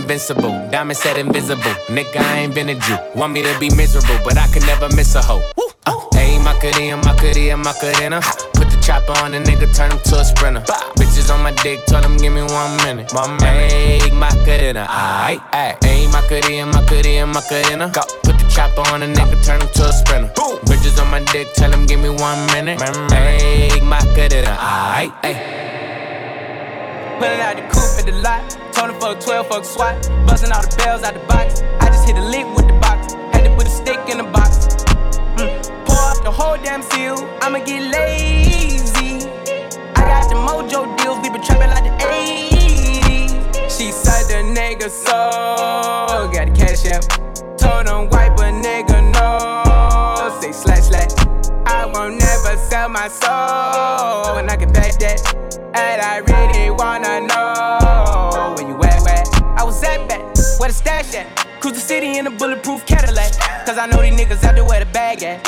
invincible. 0.00 0.52
Diamond 0.70 0.96
said 0.96 1.18
invisible. 1.18 1.74
Nigga, 1.88 2.16
I 2.16 2.38
ain't 2.40 2.54
been 2.54 2.68
a 2.70 2.74
Jew. 2.74 2.96
Want 3.14 3.32
me 3.32 3.42
to 3.42 3.58
be 3.58 3.68
miserable, 3.74 4.18
but 4.24 4.36
I 4.38 4.46
can 4.48 4.64
never 4.66 4.88
miss 4.96 5.14
a 5.14 5.22
hoe. 5.22 5.42
Uh, 5.86 5.92
Ayy, 6.14 6.42
Macarena, 6.42 6.96
Macarena, 6.96 7.56
Macarena. 7.56 8.20
Put 8.54 8.70
the 8.70 8.80
chopper 8.82 9.12
on 9.22 9.32
the 9.32 9.38
nigga, 9.38 9.74
turn 9.74 9.90
him 9.92 10.00
to 10.04 10.20
a 10.20 10.24
sprinter. 10.24 10.62
Bitches 10.96 11.32
on 11.32 11.42
my 11.42 11.52
dick, 11.62 11.84
tell 11.86 12.02
him 12.02 12.16
give 12.16 12.32
me 12.32 12.42
one 12.42 12.76
minute. 12.84 13.08
Ayy, 13.08 14.12
Macarena, 14.12 14.86
uh, 14.88 15.28
aight, 15.28 15.40
aight. 15.52 15.78
Ayy, 15.80 16.10
Macarena, 16.12 16.66
Macarena, 16.66 17.26
Macarena. 17.26 17.90
Go. 17.92 18.02
Put 18.22 18.38
the 18.38 18.46
chopper 18.48 18.82
on 18.92 19.00
the 19.00 19.06
nigga, 19.06 19.36
turn 19.44 19.60
him 19.60 19.68
to 19.74 19.88
a 19.88 19.92
sprinter. 19.92 20.32
Bitches 20.64 21.00
on 21.00 21.10
my 21.10 21.20
dick, 21.32 21.52
tell 21.54 21.72
him 21.72 21.86
give 21.86 22.00
me 22.00 22.10
one 22.10 22.40
minute. 22.52 22.78
Ayy, 22.80 23.82
Macarena, 23.82 24.56
uh, 24.58 25.00
aight, 25.00 25.12
aight. 25.22 25.40
Pulling 27.18 27.40
out 27.40 27.56
the 27.56 27.62
coupe 27.68 27.98
at 27.98 28.06
the 28.06 28.12
lot. 28.22 28.59
Told 28.72 28.90
him 28.90 29.00
fuck 29.00 29.20
12, 29.20 29.46
fuck 29.48 29.64
SWAT. 29.64 29.96
Bustin' 30.26 30.52
all 30.52 30.62
the 30.62 30.74
bells 30.76 31.02
out 31.02 31.14
the 31.14 31.20
box. 31.26 31.62
I 31.80 31.86
just 31.86 32.06
hit 32.06 32.16
a 32.16 32.24
lick 32.24 32.46
with 32.56 32.66
the 32.66 32.78
box. 32.80 33.14
Had 33.32 33.44
to 33.44 33.54
put 33.56 33.66
a 33.66 33.70
stick 33.70 34.00
in 34.08 34.18
the 34.18 34.24
box. 34.24 34.66
Mm. 35.36 35.50
Pour 35.86 35.98
up 36.10 36.22
the 36.22 36.30
whole 36.30 36.56
damn 36.56 36.82
seal. 36.82 37.16
I'ma 37.42 37.58
get 37.64 37.82
lazy. 37.90 39.26
I 39.96 40.02
got 40.10 40.28
the 40.28 40.36
mojo 40.36 40.96
deals. 40.98 41.18
We 41.22 41.30
been 41.30 41.42
trappin' 41.42 41.70
like 41.70 41.84
the 41.84 41.96
80s. 42.04 43.76
She 43.76 43.92
said 43.92 44.24
the 44.28 44.42
nigga 44.58 44.88
so 44.90 45.20
got 46.32 46.46
the 46.46 46.54
cash 46.54 46.86
out. 46.86 47.04
Told 47.58 47.88
him 47.88 48.08
wipe 48.10 48.38
a 48.38 48.50
nigga 48.52 48.98
no. 49.12 50.40
Say 50.40 50.52
slash 50.52 50.84
slash. 50.84 51.12
I 51.66 51.86
won't 51.86 52.18
never 52.18 52.56
sell 52.56 52.88
my 52.88 53.08
soul, 53.08 54.38
and 54.38 54.50
I 54.50 54.56
can 54.56 54.72
back 54.72 54.98
that. 54.98 55.20
And 55.74 56.00
I 56.02 56.18
really 56.18 56.70
wanna 56.70 57.20
know. 57.26 57.39
Where 60.60 60.68
the 60.68 60.74
stash 60.74 61.14
at. 61.14 61.26
Cruise 61.60 61.74
the 61.74 61.80
city 61.80 62.18
in 62.18 62.26
a 62.26 62.30
bulletproof 62.30 62.84
Cadillac. 62.84 63.32
Cause 63.64 63.78
I 63.78 63.86
know 63.86 64.02
these 64.02 64.12
niggas 64.12 64.44
out 64.44 64.54
there 64.54 64.64
where 64.64 64.84
the 64.84 64.90
bag 64.92 65.22
at. 65.22 65.40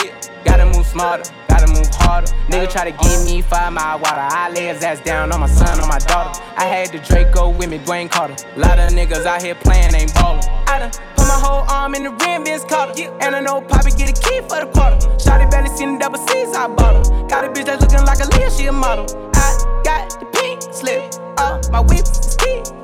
Gotta 0.45 0.65
move 0.65 0.87
smarter, 0.87 1.31
gotta 1.49 1.71
move 1.71 1.87
harder. 1.93 2.33
Nigga 2.49 2.71
try 2.73 2.91
to 2.91 2.97
give 2.97 3.25
me 3.25 3.43
five 3.43 3.73
mile 3.73 3.99
water. 3.99 4.25
I 4.25 4.51
lay 4.51 4.67
his 4.69 4.83
ass 4.83 5.01
down 5.01 5.31
on 5.33 5.41
my 5.41 5.47
son, 5.47 5.81
on 5.81 5.89
my 5.89 5.99
daughter. 5.99 6.41
I 6.57 6.65
had 6.65 6.89
the 6.93 6.99
Draco 6.99 7.51
with 7.51 7.69
me, 7.69 7.79
Dwayne 7.79 8.11
Carter. 8.11 8.37
Lot 8.57 8.79
of 8.79 8.91
niggas 8.93 9.27
out 9.27 9.43
here 9.43 9.55
playing, 9.55 9.95
ain't 9.95 10.15
ballin'. 10.15 10.45
I 10.67 10.79
done 10.79 10.91
put 11.15 11.29
my 11.29 11.41
whole 11.45 11.65
arm 11.69 11.95
in 11.95 12.05
the 12.05 12.11
rim, 12.11 12.45
Vince 12.45 12.65
Carter. 12.65 12.95
And 13.21 13.37
I 13.37 13.41
know 13.41 13.61
Poppy 13.61 13.91
get 13.91 14.09
a 14.09 14.17
key 14.17 14.41
for 14.49 14.65
the 14.65 14.71
quarter. 14.73 14.97
Shotty 15.21 15.51
barely 15.51 15.69
seen 15.77 15.95
the 15.95 15.99
double 16.01 16.19
C's, 16.27 16.57
I 16.57 16.69
bought 16.69 17.07
her. 17.07 17.29
Got 17.29 17.45
a 17.45 17.49
bitch 17.49 17.67
that's 17.67 17.83
looking 17.83 18.05
like 18.07 18.21
a 18.21 18.29
Leah, 18.37 18.51
she 18.51 18.67
a 18.67 18.73
model. 18.73 19.05
I 19.35 19.81
got 19.85 20.09
the 20.21 20.27
pink 20.33 20.63
slip, 20.73 21.15
uh, 21.37 21.61
my 21.71 21.81
whip 21.81 22.07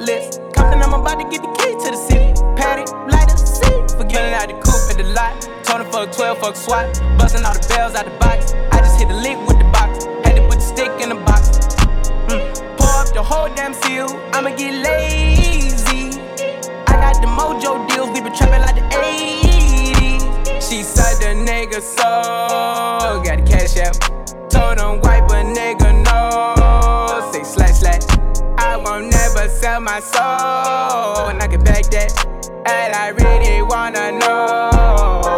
is. 0.08 0.38
Compton, 0.56 0.82
I'm 0.82 0.94
about 0.94 1.20
to 1.20 1.28
get 1.28 1.42
the 1.42 1.52
key 1.60 1.72
to 1.84 1.88
the 1.92 2.00
city. 2.08 2.32
Patty, 2.56 2.84
light 3.12 3.30
up, 3.30 3.38
see, 3.38 3.96
forgetting 3.96 4.34
out 4.34 4.48
the 4.48 4.56
coupe 4.64 4.90
at 4.90 4.96
the 4.96 5.04
lot. 5.12 5.58
Him 5.78 5.92
fuck 5.92 6.10
12, 6.10 6.38
fuck 6.38 6.56
SWAT. 6.56 6.86
Busting 7.18 7.44
all 7.44 7.54
the 7.54 7.64
bells 7.68 7.94
out 7.94 8.04
the 8.04 8.10
box. 8.18 8.52
I 8.72 8.78
just 8.78 8.98
hit 8.98 9.06
the 9.06 9.14
lick 9.14 9.38
with 9.46 9.58
the 9.58 9.68
box. 9.70 10.06
Had 10.24 10.34
to 10.34 10.42
put 10.48 10.58
the 10.58 10.66
stick 10.66 10.90
in 11.00 11.10
the 11.10 11.14
box. 11.14 11.50
Mm. 12.26 12.42
Pour 12.76 12.90
up 12.98 13.14
the 13.14 13.22
whole 13.22 13.48
damn 13.54 13.72
seal. 13.74 14.08
I'ma 14.34 14.56
get 14.56 14.74
lazy. 14.74 16.18
I 16.88 16.94
got 16.98 17.22
the 17.22 17.28
mojo 17.28 17.86
deals. 17.88 18.10
We 18.10 18.20
been 18.20 18.34
trapping 18.34 18.62
like 18.62 18.74
the 18.74 18.88
80s. 18.90 20.68
She 20.68 20.82
said 20.82 21.20
the 21.22 21.38
nigga 21.48 21.80
so. 21.80 23.22
Got 23.22 23.38
the 23.38 23.44
cash 23.46 23.76
out. 23.78 23.94
Told 24.50 24.80
him 24.80 25.00
wipe 25.00 25.30
a 25.30 25.44
nigga 25.46 25.87
sell 29.60 29.80
my 29.80 30.00
soul. 30.00 31.28
And 31.30 31.42
I 31.42 31.48
can 31.48 31.62
back 31.64 31.84
that. 31.90 32.12
And 32.66 32.94
I 32.94 33.08
really 33.08 33.62
wanna 33.62 34.12
know 34.12 35.37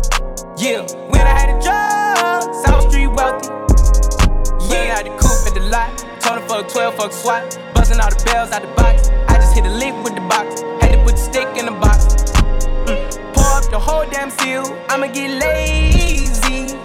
Yeah, 0.61 0.85
when 1.09 1.21
I 1.21 1.39
had 1.39 1.49
a 1.49 1.59
job, 1.59 2.53
South 2.53 2.87
Street 2.87 3.07
wealthy. 3.07 3.47
Yeah, 4.69 4.93
I 4.93 5.01
had 5.01 5.07
the 5.07 5.17
coupe 5.17 5.47
at 5.47 5.55
the 5.55 5.65
lot. 5.73 5.97
Told 6.21 6.37
him 6.37 6.47
fuck 6.47 6.69
12, 6.69 6.95
fuck 6.97 7.11
SWAT. 7.11 7.57
Busting 7.73 7.99
all 7.99 8.11
the 8.11 8.23
bells 8.25 8.51
out 8.51 8.61
the 8.61 8.67
box. 8.77 9.09
I 9.27 9.37
just 9.37 9.55
hit 9.55 9.65
a 9.65 9.71
lick 9.71 9.95
with 10.03 10.13
the 10.13 10.21
box. 10.29 10.61
Had 10.79 10.91
to 10.91 11.03
put 11.03 11.13
the 11.13 11.17
stick 11.17 11.47
in 11.57 11.65
the 11.65 11.71
box. 11.71 12.13
Mm. 12.85 13.33
Pour 13.33 13.57
up 13.57 13.71
the 13.71 13.79
whole 13.79 14.05
damn 14.11 14.29
seal. 14.29 14.61
I'ma 14.87 15.07
get 15.07 15.31
lazy. 15.41 16.77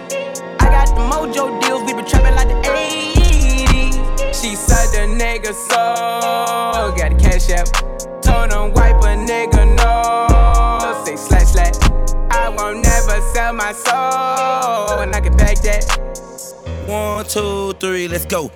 I 0.57 0.73
got 0.73 0.89
the 0.97 1.05
mojo 1.05 1.61
deals. 1.61 1.83
We 1.85 1.93
been 1.93 2.03
trapping 2.03 2.33
like 2.33 2.47
the 2.47 2.57
80s. 2.65 4.33
She 4.33 4.55
said 4.55 4.89
the 4.89 5.05
nigga 5.05 5.53
so. 5.53 6.97
Got 6.97 7.13
the 7.13 7.17
cash 7.21 7.51
out. 7.51 7.69
Told 8.23 8.51
him 8.51 8.73
wipe 8.73 8.97
a 9.05 9.13
nigga 9.13 9.69
no. 9.77 11.05
Say 11.05 11.15
slash 11.15 11.53
slash. 11.53 11.75
I 12.31 12.49
won't 12.49 12.81
never 12.83 12.96
sell 13.33 13.53
my 13.53 13.71
soul. 13.71 14.99
And 14.99 15.15
I 15.15 15.21
can 15.21 15.35
back 15.37 15.57
that. 15.61 15.83
One, 16.87 17.25
two, 17.25 17.73
three, 17.73 18.07
let's 18.07 18.25
go. 18.25 18.51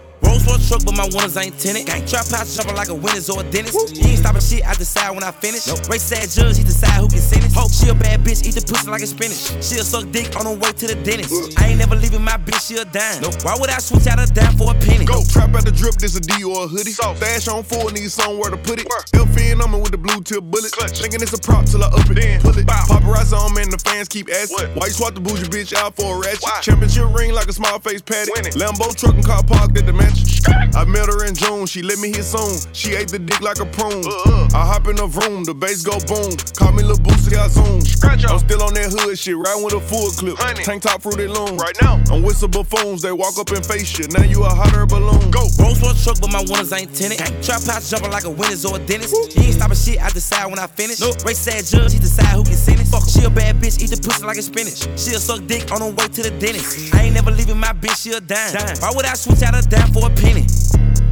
Royce 0.48 0.67
truck, 0.67 0.86
but 0.86 0.95
my 0.95 1.07
winners 1.13 1.38
ain't 1.38 1.57
tenant. 1.60 1.88
Gang 1.88 2.05
trap 2.05 2.27
house 2.27 2.55
jumping 2.55 2.75
like 2.75 2.89
a 2.89 2.95
winner's 2.95 3.29
or 3.29 3.41
a 3.41 3.43
dentist. 3.43 3.98
He 3.98 4.12
ain't 4.12 4.19
stopping 4.19 4.41
shit, 4.41 4.65
I 4.65 4.74
decide 4.75 5.12
when 5.12 5.24
I 5.24 5.31
finish. 5.31 5.67
Nope. 5.67 5.88
Race 5.89 6.03
sad 6.03 6.29
judge, 6.29 6.57
he 6.57 6.63
decide 6.63 7.00
who 7.00 7.07
can 7.07 7.19
sentence. 7.19 7.53
Hope 7.53 7.71
she 7.71 7.89
a 7.89 7.93
bad 7.93 8.21
bitch, 8.21 8.45
eat 8.45 8.55
the 8.55 8.62
pussy 8.62 8.89
like 8.89 9.01
a 9.01 9.07
spinach. 9.07 9.51
She'll 9.63 9.83
suck 9.83 10.10
dick 10.12 10.36
on 10.38 10.45
the 10.45 10.53
way 10.53 10.71
to 10.71 10.86
the 10.88 10.95
dentist. 11.03 11.33
I 11.60 11.69
ain't 11.69 11.79
never 11.79 11.95
leaving 11.95 12.24
my 12.24 12.38
bitch, 12.38 12.67
she 12.67 12.77
a 12.77 12.86
dime. 12.86 13.21
Nope. 13.21 13.43
Why 13.43 13.55
would 13.60 13.69
I 13.69 13.79
switch 13.79 14.07
out 14.07 14.19
a 14.19 14.27
dime 14.31 14.57
for 14.57 14.71
a 14.71 14.77
penny? 14.77 15.05
Go 15.05 15.24
trap 15.25 15.53
out 15.55 15.65
the 15.65 15.71
drip, 15.71 15.95
this 15.95 16.15
a 16.15 16.21
D 16.21 16.43
or 16.43 16.65
a 16.65 16.67
hoodie. 16.67 16.91
So. 16.91 17.13
Stash 17.15 17.48
on 17.48 17.63
full, 17.63 17.89
need 17.91 18.12
somewhere 18.12 18.50
to 18.50 18.57
put 18.57 18.79
it. 18.79 18.88
Still 19.07 19.25
fin 19.27 19.62
on 19.62 19.71
me 19.71 19.79
with 19.79 19.91
the 19.91 19.98
blue 19.98 20.21
tip 20.21 20.43
bullet. 20.43 20.71
Thinking 20.71 21.21
it's 21.21 21.33
a 21.33 21.39
prop 21.39 21.65
till 21.65 21.83
I 21.83 21.88
up 21.88 22.10
it. 22.10 22.15
Then 22.15 22.41
pull 22.41 22.57
it. 22.57 22.65
Paparazzi 22.65 23.38
on 23.38 23.53
me 23.53 23.63
and 23.63 23.71
the 23.71 23.77
fans 23.77 24.07
keep 24.07 24.29
asking. 24.29 24.69
Why 24.74 24.88
you 24.88 24.93
swap 24.93 25.13
the 25.13 25.21
bougie 25.21 25.45
bitch 25.45 25.74
out 25.74 25.95
for 25.95 26.15
a 26.15 26.19
ratchet? 26.19 26.63
Championship 26.63 27.13
ring 27.13 27.33
like 27.33 27.48
a 27.48 27.53
small 27.53 27.79
face 27.79 28.01
patty. 28.01 28.31
Lambo 28.57 28.95
truck 28.95 29.15
and 29.15 29.25
car 29.25 29.43
parked 29.43 29.77
at 29.77 29.86
the 29.86 29.93
mansion. 29.93 30.30
I 30.75 30.85
met 30.85 31.07
her 31.07 31.25
in 31.25 31.35
June, 31.35 31.65
she 31.65 31.81
let 31.81 32.00
me 32.00 32.09
hit 32.09 32.23
soon. 32.23 32.57
She 32.73 32.95
ate 32.95 33.09
the 33.09 33.19
dick 33.19 33.41
like 33.41 33.59
a 33.59 33.65
prune. 33.65 34.05
Uh-huh. 34.05 34.47
I 34.55 34.65
hop 34.65 34.88
in 34.88 34.95
the 34.95 35.07
room, 35.07 35.43
the 35.43 35.53
bass 35.53 35.83
go 35.83 36.00
boom. 36.07 36.35
Call 36.55 36.71
me 36.71 36.83
Lil 36.83 36.97
Boosie, 36.97 37.38
I 37.38 37.47
zoom. 37.47 37.81
I'm 38.01 38.39
still 38.39 38.63
on 38.63 38.73
that 38.75 38.91
hood 38.91 39.17
shit, 39.17 39.35
riding 39.35 39.63
with 39.63 39.73
a 39.73 39.81
full 39.81 40.11
clip. 40.11 40.38
Tank 40.63 40.83
top 40.83 41.01
fruity 41.01 41.27
loom. 41.27 41.57
Right 41.57 41.75
now, 41.81 42.00
I'm 42.11 42.23
with 42.23 42.38
some 42.38 42.51
buffoons, 42.51 43.01
they 43.01 43.11
walk 43.11 43.38
up 43.39 43.50
and 43.51 43.65
face 43.65 43.88
shit. 43.88 44.13
Now 44.13 44.23
you 44.23 44.43
a 44.43 44.50
hotter 44.50 44.85
balloon. 44.85 45.31
Go. 45.31 45.47
Rolls 45.59 45.81
Royce 45.81 46.03
truck, 46.03 46.21
but 46.21 46.31
my 46.31 46.43
winners 46.47 46.71
ain't 46.71 46.93
tenant. 46.93 47.19
Trap 47.43 47.63
house 47.65 47.89
jumping 47.89 48.11
like 48.11 48.25
a 48.25 48.29
winner's 48.29 48.65
or 48.65 48.75
a 48.75 48.79
dentist. 48.79 49.33
He 49.33 49.51
ain't 49.51 49.55
stopping 49.55 49.77
shit, 49.77 50.01
I 50.01 50.09
decide 50.09 50.47
when 50.47 50.59
I 50.59 50.67
finish. 50.67 51.00
Nope. 51.00 51.23
Race 51.25 51.39
sad 51.39 51.65
judge, 51.65 51.93
he 51.93 52.00
decide 52.00 52.33
who 52.35 52.43
can 52.43 52.53
sentence. 52.53 52.89
Fuck, 52.91 53.07
she 53.09 53.23
a 53.25 53.29
bad 53.29 53.57
bitch, 53.57 53.81
eat 53.81 53.89
the 53.89 54.00
pussy 54.00 54.25
like 54.25 54.38
a 54.38 54.43
spinach. 54.43 54.85
She'll 55.00 55.19
suck 55.19 55.45
dick 55.47 55.71
on 55.71 55.79
the 55.79 55.89
way 55.91 56.07
to 56.07 56.21
the 56.21 56.31
dentist. 56.39 56.93
I 56.93 57.03
ain't 57.09 57.15
never 57.15 57.31
leaving 57.31 57.57
my 57.57 57.73
bitch, 57.73 58.03
she 58.03 58.11
a 58.11 58.21
dime. 58.21 58.53
Why 58.79 58.91
would 58.95 59.05
I 59.05 59.13
switch 59.13 59.41
out 59.43 59.55
a 59.57 59.67
dime 59.67 59.91
for 59.93 60.07
a 60.07 60.13
penny? 60.22 60.46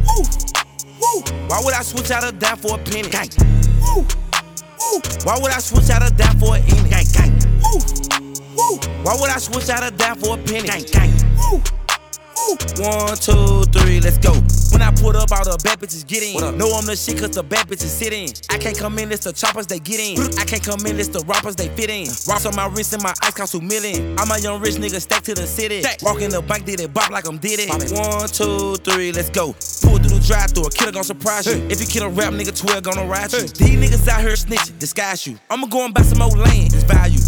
Woo. 0.06 0.22
Woo. 1.02 1.22
Why 1.48 1.60
would 1.64 1.74
I 1.74 1.82
switch 1.82 2.10
out 2.10 2.24
a 2.24 2.32
dime 2.32 2.56
for 2.56 2.76
a 2.76 2.78
penny? 2.78 3.08
Gang. 3.10 3.28
Woo. 3.82 4.06
Woo. 4.80 5.00
Why 5.24 5.38
would 5.40 5.52
I 5.52 5.58
switch 5.58 5.90
out 5.90 6.06
a 6.06 6.10
dime 6.14 6.38
for 6.38 6.56
a 6.56 6.60
penny? 6.60 6.88
Gang, 6.88 7.06
gang. 7.12 7.32
Woo. 7.62 7.78
Woo. 8.56 8.76
Why 9.02 9.16
would 9.20 9.30
I 9.30 9.38
switch 9.38 9.68
out 9.68 9.82
a 9.82 9.90
dime 9.90 10.16
for 10.18 10.34
a 10.34 10.38
penny? 10.38 10.68
Gang, 10.68 10.84
gang. 10.92 11.10
Woo. 11.36 11.62
One, 12.80 13.16
two, 13.16 13.64
three, 13.72 14.00
let's 14.00 14.18
go. 14.18 14.32
When 14.72 14.82
I 14.82 14.90
put 14.92 15.16
up, 15.16 15.30
all 15.32 15.44
the 15.44 15.60
bad 15.62 15.78
bitches 15.78 16.06
get 16.06 16.22
in. 16.22 16.40
Know 16.56 16.72
I'm 16.72 16.86
the 16.86 16.96
shit 16.96 17.18
cause 17.18 17.30
the 17.30 17.42
bad 17.42 17.66
bitches 17.66 17.92
sit 17.92 18.12
in. 18.12 18.30
I 18.48 18.56
can't 18.56 18.76
come 18.76 18.98
in, 18.98 19.12
it's 19.12 19.24
the 19.24 19.32
choppers 19.32 19.66
they 19.66 19.78
get 19.78 20.00
in. 20.00 20.16
I 20.38 20.44
can't 20.44 20.62
come 20.62 20.84
in, 20.86 20.98
it's 20.98 21.08
the 21.08 21.20
rappers 21.26 21.56
they 21.56 21.68
fit 21.68 21.90
in. 21.90 22.06
Rocks 22.26 22.46
on 22.46 22.56
my 22.56 22.66
wrist 22.68 22.92
and 22.94 23.02
my 23.02 23.12
ice 23.22 23.34
cost 23.34 23.52
two 23.52 23.60
million. 23.60 24.18
I'm 24.18 24.30
a 24.30 24.38
young 24.38 24.60
rich 24.60 24.76
nigga 24.76 25.00
stacked 25.00 25.26
to 25.26 25.34
the 25.34 25.46
city. 25.46 25.82
Walk 26.02 26.22
in 26.22 26.30
the 26.30 26.40
bank, 26.40 26.64
did 26.64 26.80
it 26.80 26.94
bop 26.94 27.10
like 27.10 27.26
I'm 27.28 27.38
did 27.38 27.60
it. 27.60 27.68
One, 27.92 28.28
two, 28.28 28.76
three, 28.76 29.12
let's 29.12 29.30
go. 29.30 29.52
Pull 29.82 29.98
through 29.98 30.16
the 30.16 30.24
drive 30.26 30.50
through, 30.52 30.64
a 30.64 30.70
killer 30.70 30.92
gon' 30.92 31.04
surprise 31.04 31.46
you. 31.46 31.60
If 31.68 31.80
you 31.80 31.86
kill 31.86 32.04
a 32.06 32.10
rap 32.10 32.32
nigga, 32.32 32.56
12 32.56 32.82
gonna 32.82 33.06
ride 33.06 33.32
you. 33.32 33.40
These 33.40 33.76
niggas 33.76 34.08
out 34.08 34.22
here 34.22 34.32
snitching, 34.32 34.78
disguise 34.78 35.26
you. 35.26 35.38
I'ma 35.50 35.66
go 35.66 35.84
and 35.84 35.92
buy 35.92 36.02
some 36.02 36.18
more 36.18 36.28
land, 36.28 36.72
it's 36.72 36.84
value. 36.84 37.20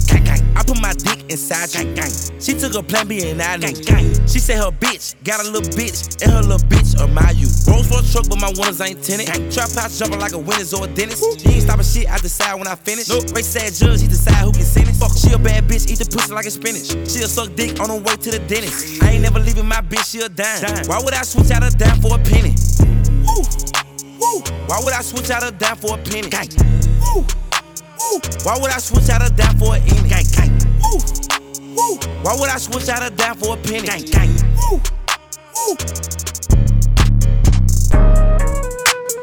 Put 0.72 0.80
my 0.80 0.92
dick 0.94 1.28
inside 1.28 1.68
you. 1.74 1.84
Gang, 1.84 1.94
gang. 1.94 2.40
She 2.40 2.56
took 2.56 2.72
a 2.72 2.82
plan 2.82 3.06
B 3.06 3.20
and 3.28 3.42
I. 3.42 3.58
Gang, 3.58 3.74
gang. 3.84 4.08
She 4.24 4.40
said 4.40 4.56
her 4.56 4.72
bitch 4.72 5.12
got 5.22 5.44
a 5.44 5.50
little 5.50 5.68
bitch, 5.76 6.16
and 6.24 6.32
her 6.32 6.40
little 6.40 6.64
bitch 6.64 6.96
admire 6.96 7.36
you. 7.36 7.44
Rolls 7.68 7.92
Royce 7.92 8.10
truck, 8.10 8.24
but 8.30 8.40
my 8.40 8.48
winners 8.56 8.80
ain't 8.80 9.04
tenant. 9.04 9.28
Trap 9.52 9.68
house 9.76 9.98
jumping 9.98 10.18
like 10.18 10.32
a 10.32 10.38
winner's 10.38 10.72
or 10.72 10.86
a 10.86 10.88
dentist. 10.88 11.42
He 11.42 11.60
ain't 11.60 11.64
stopping 11.64 11.84
shit, 11.84 12.08
I 12.10 12.16
decide 12.16 12.54
when 12.54 12.66
I 12.66 12.74
finish. 12.74 13.10
Nope. 13.10 13.36
Race 13.36 13.48
sad 13.48 13.74
judge, 13.74 14.00
he 14.00 14.08
decide 14.08 14.40
who 14.40 14.52
can 14.52 14.62
sentence. 14.62 14.98
Fuck, 14.98 15.12
she 15.12 15.34
a 15.34 15.38
bad 15.38 15.68
bitch, 15.68 15.92
eat 15.92 15.98
the 15.98 16.08
pussy 16.08 16.32
like 16.32 16.46
a 16.46 16.50
spinach. 16.50 16.88
She'll 17.04 17.28
suck 17.28 17.54
dick 17.54 17.78
on 17.78 17.92
the 17.92 18.00
way 18.00 18.16
to 18.16 18.30
the 18.32 18.40
dentist. 18.48 19.02
I 19.02 19.10
ain't 19.10 19.22
never 19.22 19.40
leaving 19.40 19.68
my 19.68 19.82
bitch, 19.82 20.08
she 20.08 20.20
a 20.24 20.28
dime. 20.30 20.88
Why 20.88 21.04
would 21.04 21.12
I 21.12 21.20
switch 21.20 21.50
out 21.50 21.68
a 21.68 21.76
dime 21.76 22.00
for 22.00 22.16
a 22.16 22.18
penny? 22.24 22.56
Woo. 23.28 23.44
Woo. 24.16 24.40
Why 24.72 24.80
would 24.80 24.94
I 24.94 25.02
switch 25.02 25.28
out 25.28 25.44
a 25.44 25.52
dime 25.52 25.76
for 25.76 25.98
a 25.98 26.02
penny? 26.02 26.30
Gang. 26.30 26.48
Woo. 27.12 27.26
Woo. 28.10 28.20
Why 28.44 28.58
would 28.58 28.70
I 28.70 28.78
switch 28.78 29.08
out 29.10 29.22
a 29.22 29.32
dime 29.32 29.56
for 29.58 29.76
a 29.76 29.80
penny? 29.80 30.08
Gang, 30.08 30.24
gang. 30.32 30.52
Woo. 30.82 30.98
Woo. 31.76 31.96
Why 32.22 32.34
would 32.38 32.50
I 32.50 32.58
switch 32.58 32.88
out 32.88 33.02
a 33.02 33.10
dime 33.14 33.36
for 33.36 33.54
a 33.54 33.56
penny? 33.56 33.86
Gang, 33.86 34.02
gang. 34.04 34.30
Woo. 34.70 34.80
Woo. 35.54 35.76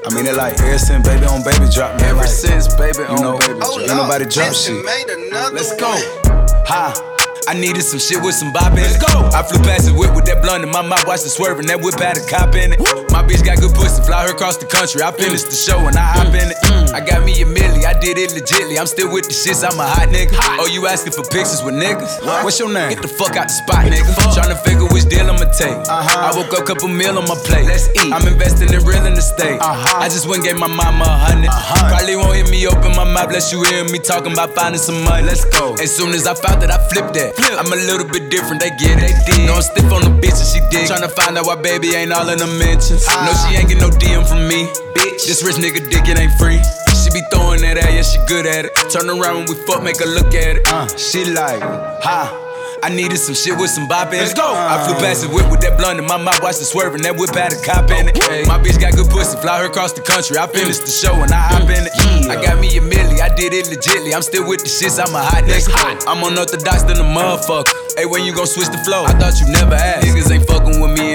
I 0.05 0.13
mean 0.15 0.25
it 0.25 0.35
like 0.35 0.59
ever 0.59 0.79
since 0.79 1.07
baby 1.07 1.25
on 1.25 1.43
baby 1.43 1.69
drop 1.73 1.95
man. 1.99 2.09
Ever 2.09 2.19
like, 2.19 2.27
since 2.27 2.73
baby 2.75 2.99
you 2.99 3.05
on 3.05 3.21
know, 3.21 3.37
baby 3.37 3.59
drop. 3.59 3.79
Ain't 3.79 3.87
nobody 3.87 4.25
drop 4.25 4.53
shit. 4.53 4.83
Made 4.83 5.05
Let's 5.53 5.75
go. 5.75 5.89
one. 5.89 6.47
Ha. 6.65 7.17
I 7.47 7.53
needed 7.53 7.83
some 7.83 7.99
shit 7.99 8.21
with 8.21 8.35
some 8.35 8.51
bop 8.53 8.73
in 8.73 8.83
it. 8.83 8.99
Go. 8.99 9.29
I 9.33 9.43
flew 9.43 9.59
past 9.63 9.85
the 9.87 9.93
whip 9.93 10.15
with 10.15 10.25
that 10.25 10.41
blunt 10.41 10.63
in 10.63 10.69
my 10.71 10.81
mouth, 10.81 11.05
watched 11.07 11.25
it 11.25 11.29
swerving. 11.33 11.67
That 11.67 11.81
whip 11.81 11.99
had 11.99 12.17
a 12.17 12.25
cop 12.27 12.55
in 12.55 12.73
it. 12.73 12.79
My 13.11 13.23
bitch 13.23 13.43
got 13.45 13.59
good 13.59 13.73
pussy, 13.73 14.01
fly 14.03 14.25
her 14.27 14.33
across 14.33 14.57
the 14.57 14.65
country. 14.65 15.01
I 15.01 15.11
finished 15.11 15.49
the 15.49 15.55
show 15.57 15.79
and 15.87 15.95
I 15.95 16.05
hop 16.17 16.33
in 16.33 16.49
it. 16.51 16.57
I 16.93 17.01
got 17.01 17.23
me 17.23 17.33
a 17.41 17.45
milli, 17.45 17.85
I 17.85 17.93
did 17.99 18.17
it 18.17 18.31
legitly. 18.33 18.79
I'm 18.79 18.87
still 18.87 19.11
with 19.11 19.25
the 19.29 19.35
shits, 19.35 19.61
I'm 19.61 19.77
a 19.79 19.85
hot 19.85 20.09
nigga. 20.09 20.33
Oh, 20.59 20.67
you 20.67 20.87
asking 20.87 21.13
for 21.13 21.23
pictures 21.23 21.61
with 21.63 21.75
niggas? 21.75 22.21
What? 22.25 22.43
What's 22.43 22.59
your 22.59 22.71
name? 22.71 22.89
Get 22.89 23.01
the 23.01 23.07
fuck 23.11 23.35
out 23.37 23.47
the 23.47 23.55
spot, 23.55 23.85
nigga. 23.85 24.09
Trying 24.33 24.49
to 24.53 24.59
figure 24.61 24.87
which 24.89 25.05
deal 25.09 25.29
I'ma 25.29 25.45
take. 25.53 25.77
Uh-huh. 25.85 26.29
I 26.29 26.35
woke 26.35 26.53
up, 26.57 26.65
couple 26.65 26.87
meal 26.89 27.17
on 27.17 27.25
my 27.29 27.37
plate. 27.45 27.65
Let's 27.65 27.89
eat. 27.93 28.11
I'm 28.13 28.25
investing 28.27 28.73
in 28.73 28.81
real 28.85 29.05
estate. 29.05 29.59
Uh-huh. 29.61 29.99
I 29.99 30.09
just 30.09 30.25
went 30.27 30.41
and 30.45 30.53
gave 30.53 30.59
my 30.59 30.67
mama 30.67 31.05
a 31.05 31.43
100 31.43 31.47
Uh-huh. 31.49 31.89
Probably 31.89 32.15
won't 32.15 32.35
hear 32.35 32.47
me 32.49 32.65
open 32.67 32.95
my 32.95 33.05
mouth, 33.05 33.29
bless 33.29 33.51
you 33.51 33.61
hear 33.69 33.83
me 33.85 33.99
talking 33.99 34.33
about 34.33 34.55
finding 34.55 34.81
some 34.81 35.03
money. 35.03 35.25
Let's 35.25 35.45
go. 35.45 35.73
As 35.75 35.93
soon 35.95 36.13
as 36.13 36.25
I 36.27 36.33
found 36.33 36.61
that, 36.61 36.71
I 36.71 36.79
flipped 36.89 37.13
that. 37.15 37.28
I'm 37.37 37.71
a 37.71 37.75
little 37.75 38.07
bit 38.07 38.29
different, 38.29 38.61
they 38.61 38.69
get 38.71 38.97
it. 39.01 39.13
They 39.27 39.45
No, 39.45 39.55
I'm 39.55 39.61
stiff 39.61 39.91
on 39.91 40.01
the 40.01 40.13
bitch 40.21 40.39
and 40.39 40.49
she 40.49 40.59
dig. 40.69 40.87
Tryna 40.89 41.11
find 41.11 41.37
out 41.37 41.45
why 41.45 41.55
baby 41.55 41.95
ain't 41.95 42.11
all 42.11 42.27
in 42.29 42.39
the 42.39 42.47
mentions. 42.47 43.05
No, 43.07 43.31
she 43.45 43.55
ain't 43.57 43.69
get 43.69 43.79
no 43.79 43.89
DM 43.89 44.27
from 44.27 44.47
me. 44.47 44.65
Bitch, 44.95 45.27
this 45.27 45.43
rich 45.43 45.55
nigga 45.57 45.83
dick, 45.89 46.07
it 46.07 46.17
ain't 46.17 46.33
free. 46.39 46.59
She 46.95 47.09
be 47.11 47.21
throwing 47.31 47.61
that 47.61 47.77
at, 47.77 47.93
yeah, 47.93 48.01
she 48.01 48.19
good 48.27 48.45
at 48.45 48.65
it. 48.65 48.75
Turn 48.91 49.09
around 49.09 49.45
when 49.45 49.45
we 49.47 49.55
fuck, 49.65 49.83
make 49.83 49.99
her 49.99 50.05
look 50.05 50.33
at 50.33 50.57
it. 50.57 50.67
Uh, 50.67 50.87
she 50.97 51.25
like, 51.25 51.61
ha. 52.01 52.48
I 52.83 52.89
needed 52.89 53.17
some 53.17 53.35
shit 53.35 53.57
with 53.57 53.69
some 53.69 53.87
bop 53.87 54.09
in 54.09 54.19
it. 54.19 54.29
Let's 54.29 54.33
go. 54.33 54.45
I 54.45 54.83
flew 54.85 54.95
past 54.99 55.23
the 55.23 55.29
whip 55.29 55.49
with 55.49 55.61
that 55.61 55.77
blunt 55.77 55.99
in 55.99 56.05
my 56.05 56.17
mouth, 56.17 56.41
watched 56.43 56.61
it 56.61 56.65
swerving. 56.65 57.01
That 57.03 57.15
whip 57.15 57.31
had 57.33 57.53
a 57.53 57.59
cop 57.63 57.89
in 57.91 58.09
it. 58.09 58.15
My 58.47 58.59
bitch 58.59 58.79
got 58.79 58.93
good 58.93 59.09
pussy, 59.09 59.37
fly 59.39 59.63
her 59.63 59.67
across 59.71 59.93
the 59.93 60.01
country. 60.01 60.37
I 60.37 60.47
finished 60.47 60.83
the 60.83 60.91
show 60.91 61.15
and 61.15 61.31
I 61.31 61.39
hop 61.39 61.69
in 61.69 61.87
it. 61.87 61.93
I 62.29 62.35
got 62.35 62.59
me 62.59 62.67
a 62.77 62.81
milli, 62.81 63.21
I 63.21 63.29
did 63.33 63.53
it 63.53 63.71
legitly. 63.71 64.13
I'm 64.13 64.21
still 64.21 64.47
with 64.47 64.61
the 64.61 64.69
shits, 64.69 64.99
I'm 64.99 65.15
a 65.15 65.23
hot 65.23 65.43
nigga. 65.45 65.71
I'm 66.07 66.19
unorthodox 66.23 66.83
than 66.83 66.97
a 66.97 67.07
motherfucker. 67.07 67.71
Hey, 67.97 68.05
when 68.05 68.23
you 68.23 68.33
gon' 68.33 68.47
switch 68.47 68.69
the 68.69 68.77
flow? 68.83 69.03
I 69.03 69.13
thought 69.15 69.39
you 69.39 69.47
never 69.51 69.75
asked. 69.75 70.07
Niggas 70.07 70.31
ain't 70.31 70.47
fucking 70.47 70.58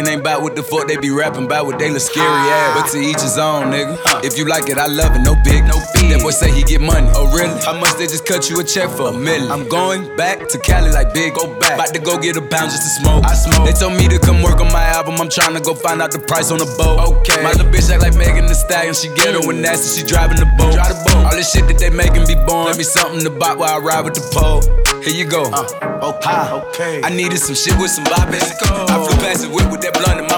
ain't 0.03 0.25
bout 0.25 0.43
what 0.43 0.57
the 0.57 0.63
fuck 0.63 0.87
they 0.87 0.97
be 0.97 1.11
rapping 1.11 1.45
about 1.45 1.67
what 1.67 1.79
they 1.79 1.91
look 1.91 2.03
scary 2.03 2.27
ass. 2.27 2.75
But 2.75 2.91
to 2.93 2.99
each 2.99 3.21
his 3.21 3.39
own, 3.39 3.71
nigga. 3.71 3.99
If 4.25 4.39
you 4.39 4.45
like 4.45 4.69
it, 4.69 4.79
I 4.79 4.87
love 4.87 5.15
it, 5.15 5.23
no 5.23 5.35
big, 5.45 5.65
no 5.65 5.79
big. 5.95 6.11
That 6.11 6.21
boy 6.23 6.31
say 6.31 6.51
he 6.51 6.63
get 6.63 6.81
money. 6.81 7.09
Oh, 7.15 7.31
really? 7.31 7.55
How 7.63 7.79
much 7.79 7.95
they 7.95 8.07
just 8.07 8.27
cut 8.27 8.51
you 8.51 8.61
a 8.61 8.65
check 8.65 8.91
for? 8.91 9.09
A 9.09 9.13
million. 9.13 9.51
I'm 9.51 9.69
going 9.69 10.17
back 10.17 10.49
to 10.49 10.59
Cali 10.59 10.91
like 10.91 11.15
big, 11.15 11.35
go 11.35 11.47
back. 11.59 11.75
About 11.75 11.95
to 11.95 12.01
go 12.01 12.19
get 12.19 12.37
a 12.37 12.43
pound 12.43 12.71
just 12.71 12.83
to 12.83 12.91
smoke. 13.03 13.25
I 13.25 13.35
smoke. 13.35 13.67
They 13.67 13.73
told 13.73 13.95
me 13.95 14.09
to 14.09 14.19
come 14.19 14.43
work 14.43 14.61
on 14.61 14.73
my 14.73 14.83
album. 14.83 15.21
I'm 15.21 15.29
trying 15.29 15.55
to 15.55 15.61
go 15.61 15.75
find 15.75 16.03
out 16.03 16.11
the 16.13 16.19
price 16.19 16.51
on 16.51 16.59
the 16.59 16.69
boat. 16.77 17.01
Okay. 17.23 17.43
My 17.43 17.53
little 17.53 17.71
bitch 17.71 17.91
act 17.91 18.03
like 18.03 18.17
Megan 18.17 18.47
Thee 18.47 18.55
Stallion. 18.55 18.95
She 18.95 19.09
ghetto 19.15 19.49
and 19.49 19.63
nasty. 19.63 20.01
She 20.01 20.07
driving 20.07 20.39
the 20.39 20.51
boat. 20.59 20.75
Drive 20.75 20.89
the 20.89 21.01
boat. 21.07 21.25
All 21.27 21.37
this 21.37 21.51
shit 21.53 21.67
that 21.69 21.79
they 21.79 21.91
making 21.91 22.27
be 22.27 22.35
born. 22.35 22.67
Let 22.67 22.79
me 22.79 22.85
something 22.85 23.23
to 23.25 23.31
buy 23.31 23.55
while 23.55 23.77
I 23.77 23.79
ride 23.79 24.05
with 24.05 24.15
the 24.15 24.27
pole. 24.33 24.63
Here 25.05 25.13
you 25.13 25.27
go. 25.29 25.45
Uh, 25.53 26.17
okay, 26.17 26.41
okay. 26.69 27.01
I 27.05 27.11
needed 27.11 27.39
some 27.39 27.55
shit 27.55 27.77
with 27.77 27.91
some 27.91 28.05
it. 28.09 28.43
I 28.89 28.97
flew 29.05 29.21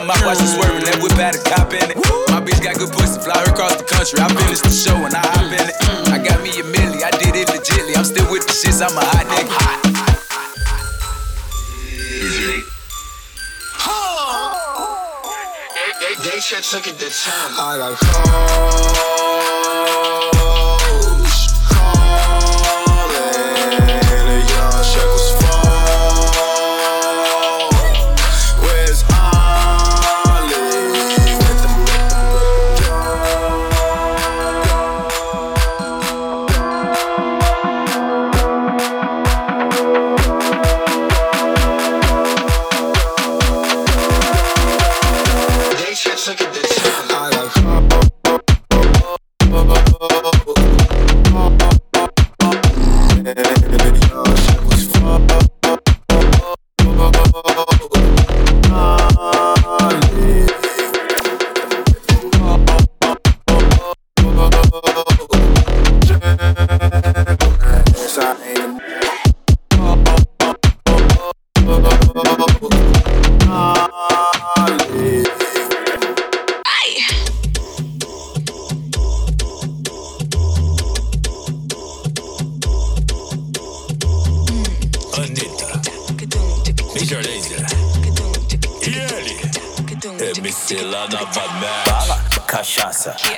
blunt 0.07 0.23
in 0.23 0.27
my 0.27 0.27
mouth, 0.27 0.27
watch 0.27 0.41
it 0.41 0.47
swerving. 0.47 0.85
That 0.85 1.03
whip 1.03 1.13
had 1.19 1.35
a 1.35 1.43
cop 1.43 1.73
in 1.75 1.91
it. 1.91 1.97
My 2.31 2.41
bitch 2.41 2.63
got 2.63 2.79
good 2.79 2.93
pussy, 2.93 3.21
fly 3.21 3.39
her 3.43 3.51
across 3.51 3.77
the 3.77 3.85
country. 3.85 4.21
I 4.21 4.29
finished 4.29 4.65
the 4.65 4.71
show 4.71 4.97
and 4.97 5.15
I 5.15 5.21
hop 5.21 5.51
in 5.51 5.67
it. 5.67 5.77
I 6.11 6.19
got 6.23 6.43
me 6.43 6.51
a 6.51 6.63
milli, 6.63 7.03
I 7.03 7.11
did 7.19 7.35
it 7.35 7.49
legitly. 7.49 7.97
I'm 7.97 8.05
still 8.05 8.31
with 8.31 8.47
the 8.47 8.53
shits, 8.53 8.81
I'm 8.83 8.97
a 8.97 9.01
hot 9.03 9.27
nigga. 9.27 9.51
Hot. 13.83 14.17
They, 16.01 16.31
they 16.31 16.41
should 16.41 16.63
took 16.63 16.87
it 16.87 16.99
this 16.99 17.25
time. 17.25 17.53
I 17.59 17.79
got 17.79 17.99
calls, 17.99 19.36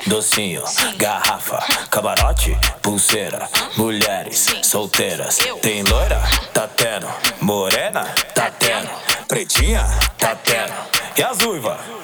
docinho, 0.06 0.62
garrafa, 0.96 1.58
camarote, 1.90 2.56
pulseira, 2.82 3.48
mulheres 3.76 4.46
solteiras. 4.62 5.38
Tem 5.62 5.82
loira? 5.82 6.20
Tendo. 6.78 7.08
Morena? 7.40 8.04
Tá 8.32 8.52
tendo. 8.56 8.88
Pretinha? 9.26 9.84
Tá 10.16 10.36
tendo. 10.36 10.72
E 11.16 11.22
as? 11.24 11.36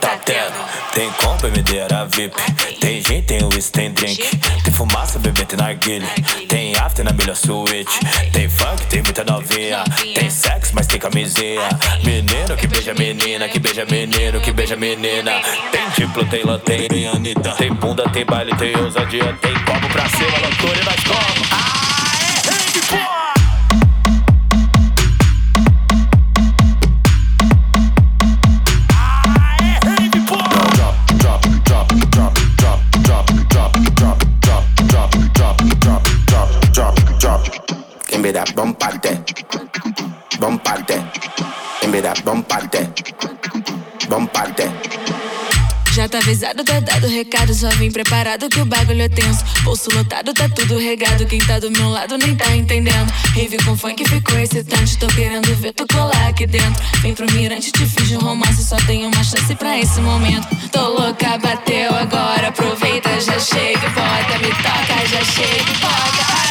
Tá 0.01 0.19
tendo. 0.25 0.93
Tem 0.93 1.09
compra, 1.13 1.49
medeira 1.49 2.05
VIP. 2.07 2.35
Tem 2.81 3.01
gin, 3.01 3.23
tem 3.23 3.45
whisky, 3.45 3.71
tem 3.71 3.93
drink. 3.93 4.37
Tem 4.65 4.73
fumaça, 4.73 5.21
bebê, 5.21 5.45
tem 5.45 5.57
narguile. 5.57 6.05
Tem 6.49 6.75
after 6.75 7.05
na 7.05 7.13
melhor 7.13 7.37
suíte. 7.37 8.01
Tem 8.33 8.49
funk, 8.49 8.85
tem 8.87 9.01
muita 9.01 9.23
novinha. 9.23 9.85
Tem 10.13 10.29
sexo, 10.29 10.73
mas 10.75 10.89
tem 10.89 10.99
camisinha. 10.99 11.69
Menino 12.03 12.57
que 12.57 12.67
beija 12.67 12.95
menina, 12.95 13.49
que 13.49 13.61
beija 13.61 13.85
menino, 13.85 14.41
que 14.41 14.51
beija 14.51 14.75
menina. 14.75 15.41
Tem 15.71 15.89
diplo, 15.97 16.27
tem 16.27 16.43
lanterna, 16.43 16.89
tem 16.89 17.07
Anitta. 17.07 17.51
Tem 17.53 17.73
bunda, 17.73 18.11
tem 18.11 18.25
baile, 18.25 18.53
tem 18.57 18.77
ousadia. 18.77 19.39
Tem 19.41 19.55
copo 19.55 19.89
pra 19.93 20.09
cima, 20.09 20.37
loucura 20.43 20.81
e 20.81 20.85
nós 20.85 21.05
como. 21.05 21.45
Aê, 21.53 22.51
rave, 22.51 22.81
pô! 22.89 23.24
Me 38.25 38.33
that. 38.33 38.49
Give 41.81 41.91
me 41.91 42.01
that. 42.01 42.23
Já 45.93 46.09
tá 46.09 46.19
avisado, 46.19 46.65
tá 46.65 46.81
dado 46.81 47.07
recado, 47.07 47.55
só 47.55 47.69
vim 47.71 47.91
preparado 47.91 48.49
que 48.49 48.61
o 48.61 48.65
bagulho 48.65 49.03
é 49.03 49.09
tenso. 49.09 49.45
Bolso 49.63 49.95
lotado, 49.95 50.33
tá 50.33 50.49
tudo 50.49 50.79
regado. 50.79 51.27
Quem 51.27 51.39
tá 51.41 51.59
do 51.59 51.71
meu 51.71 51.89
lado 51.91 52.17
nem 52.17 52.35
tá 52.35 52.51
entendendo. 52.57 53.13
Rave 53.35 53.59
com 53.65 53.77
funk 53.77 54.03
ficou 54.09 54.39
excitante, 54.39 54.99
tô 54.99 55.07
querendo 55.09 55.55
ver 55.57 55.73
tu 55.73 55.87
colar 55.87 56.29
aqui 56.29 56.47
dentro. 56.47 56.83
Vem 57.03 57.15
pro 57.15 57.31
mirante, 57.33 57.71
te 57.71 57.87
fiz 57.87 58.11
um 58.13 58.21
romance, 58.21 58.65
só 58.65 58.77
tenho 58.87 59.07
uma 59.07 59.23
chance 59.23 59.55
pra 59.55 59.79
esse 59.79 60.01
momento. 60.01 60.49
Tô 60.73 60.89
louca, 60.89 61.39
bateu 61.39 61.95
agora, 61.95 62.49
aproveita, 62.49 63.21
já 63.21 63.39
chega, 63.39 63.89
bota, 63.91 64.39
me 64.39 64.49
toca, 64.49 65.07
já 65.07 65.25
chega, 65.25 65.73
bota. 65.81 66.44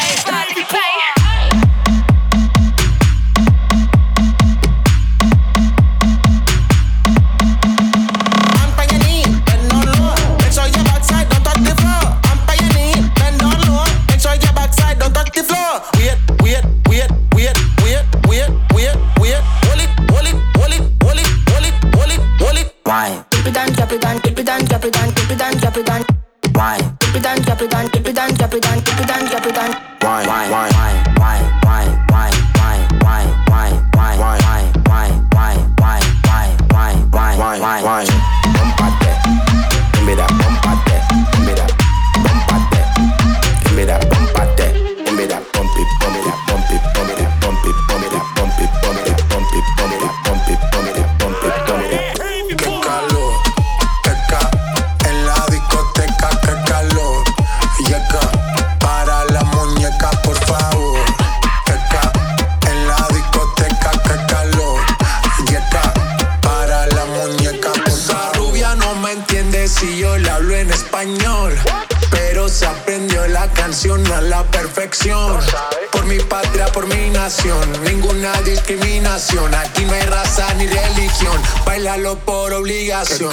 Por 82.24 82.52
obligación. 82.52 83.30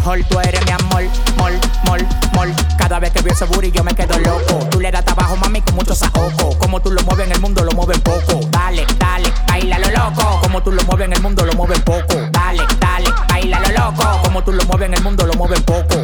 Mejor. 0.00 0.24
Tú 0.24 0.40
eres 0.40 0.64
mi 0.64 0.72
amor, 0.72 1.02
mol, 1.36 1.52
mol, 1.84 2.06
mol. 2.32 2.54
Cada 2.78 2.98
vez 2.98 3.12
que 3.12 3.22
veo 3.22 3.32
ese 3.32 3.44
booty 3.44 3.70
yo 3.70 3.84
me 3.84 3.94
quedo 3.94 4.18
loco. 4.18 4.66
Tú 4.70 4.80
le 4.80 4.90
das 4.90 5.04
trabajo, 5.04 5.36
mami, 5.36 5.60
con 5.62 5.74
mucho 5.76 5.94
saoco. 5.94 6.58
Como 6.58 6.80
tú 6.80 6.90
lo 6.90 7.02
mueves 7.02 7.26
en 7.26 7.32
el 7.32 7.40
mundo, 7.40 7.64
lo 7.64 7.72
mueves 7.72 7.98
poco. 8.00 8.40
Dale, 8.50 8.86
dale, 8.98 9.32
baila 9.46 9.78
lo 9.78 9.90
loco. 9.90 10.40
Como 10.42 10.62
tú 10.62 10.72
lo 10.72 10.82
mueves 10.84 11.06
en 11.06 11.12
el 11.12 11.22
mundo, 11.22 11.44
lo 11.44 11.52
mueves 11.54 11.80
poco. 11.80 12.16
Dale, 12.32 12.62
dale, 12.80 13.10
baila 13.28 13.60
lo 13.60 13.68
loco. 13.68 14.22
Como 14.22 14.42
tú 14.42 14.52
lo 14.52 14.64
mueves 14.64 14.88
en 14.88 14.94
el 14.94 15.02
mundo, 15.02 15.26
lo 15.26 15.34
mueves 15.34 15.60
poco. 15.60 16.00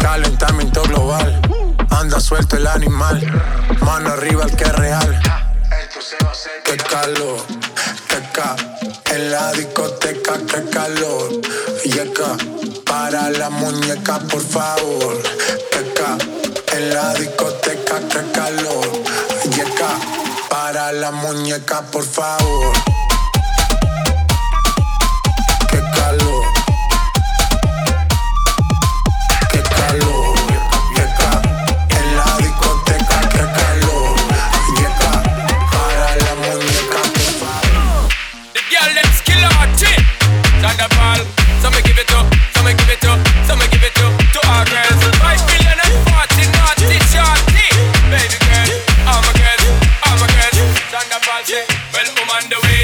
Calentamiento 0.00 0.82
global. 0.82 1.40
Anda 1.90 2.20
suelto 2.20 2.56
el 2.56 2.66
animal. 2.66 3.20
Mano 3.80 4.10
arriba 4.10 4.44
el 4.44 4.56
que 4.56 4.64
es 4.64 4.72
real. 4.72 5.20
Qué 6.64 6.76
calor, 6.76 7.38
qué 8.08 8.22
ca. 8.32 8.56
En 9.18 9.32
la 9.32 9.50
discoteca, 9.50 10.34
qué 10.46 10.70
calor. 10.70 11.40
Yeca, 11.82 12.36
para 12.84 13.28
la 13.30 13.50
muñeca, 13.50 14.20
por 14.20 14.40
favor. 14.40 15.20
Qué 15.72 15.92
ca. 15.92 16.16
En 16.76 16.94
la 16.94 17.14
discoteca, 17.14 17.98
qué 17.98 18.30
calor. 18.30 18.86
Yeca, 19.56 19.98
para 20.48 20.92
la 20.92 21.10
muñeca, 21.10 21.82
por 21.90 22.04
favor. 22.04 22.72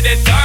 The 0.04 0.16
way 0.16 0.43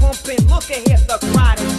Pumping. 0.00 0.46
Look 0.48 0.70
ahead, 0.70 1.00
the 1.08 1.18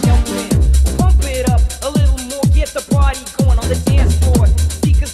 jumping. 0.06 0.97
Pump 0.97 1.23
it 1.23 1.49
up 1.49 1.62
a 1.84 1.89
little 1.89 2.17
more. 2.30 2.43
Get 2.54 2.69
the 2.69 2.82
party 2.93 3.19
going 3.38 3.58
on 3.58 3.67
the 3.69 3.76
dance 3.86 4.17
floor. 4.19 4.47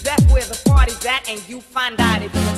That's 0.02 0.24
where 0.32 0.42
the 0.42 0.60
party's 0.66 1.04
at, 1.04 1.28
and 1.28 1.46
you 1.48 1.60
find 1.60 2.00
out 2.00 2.22
it's. 2.22 2.49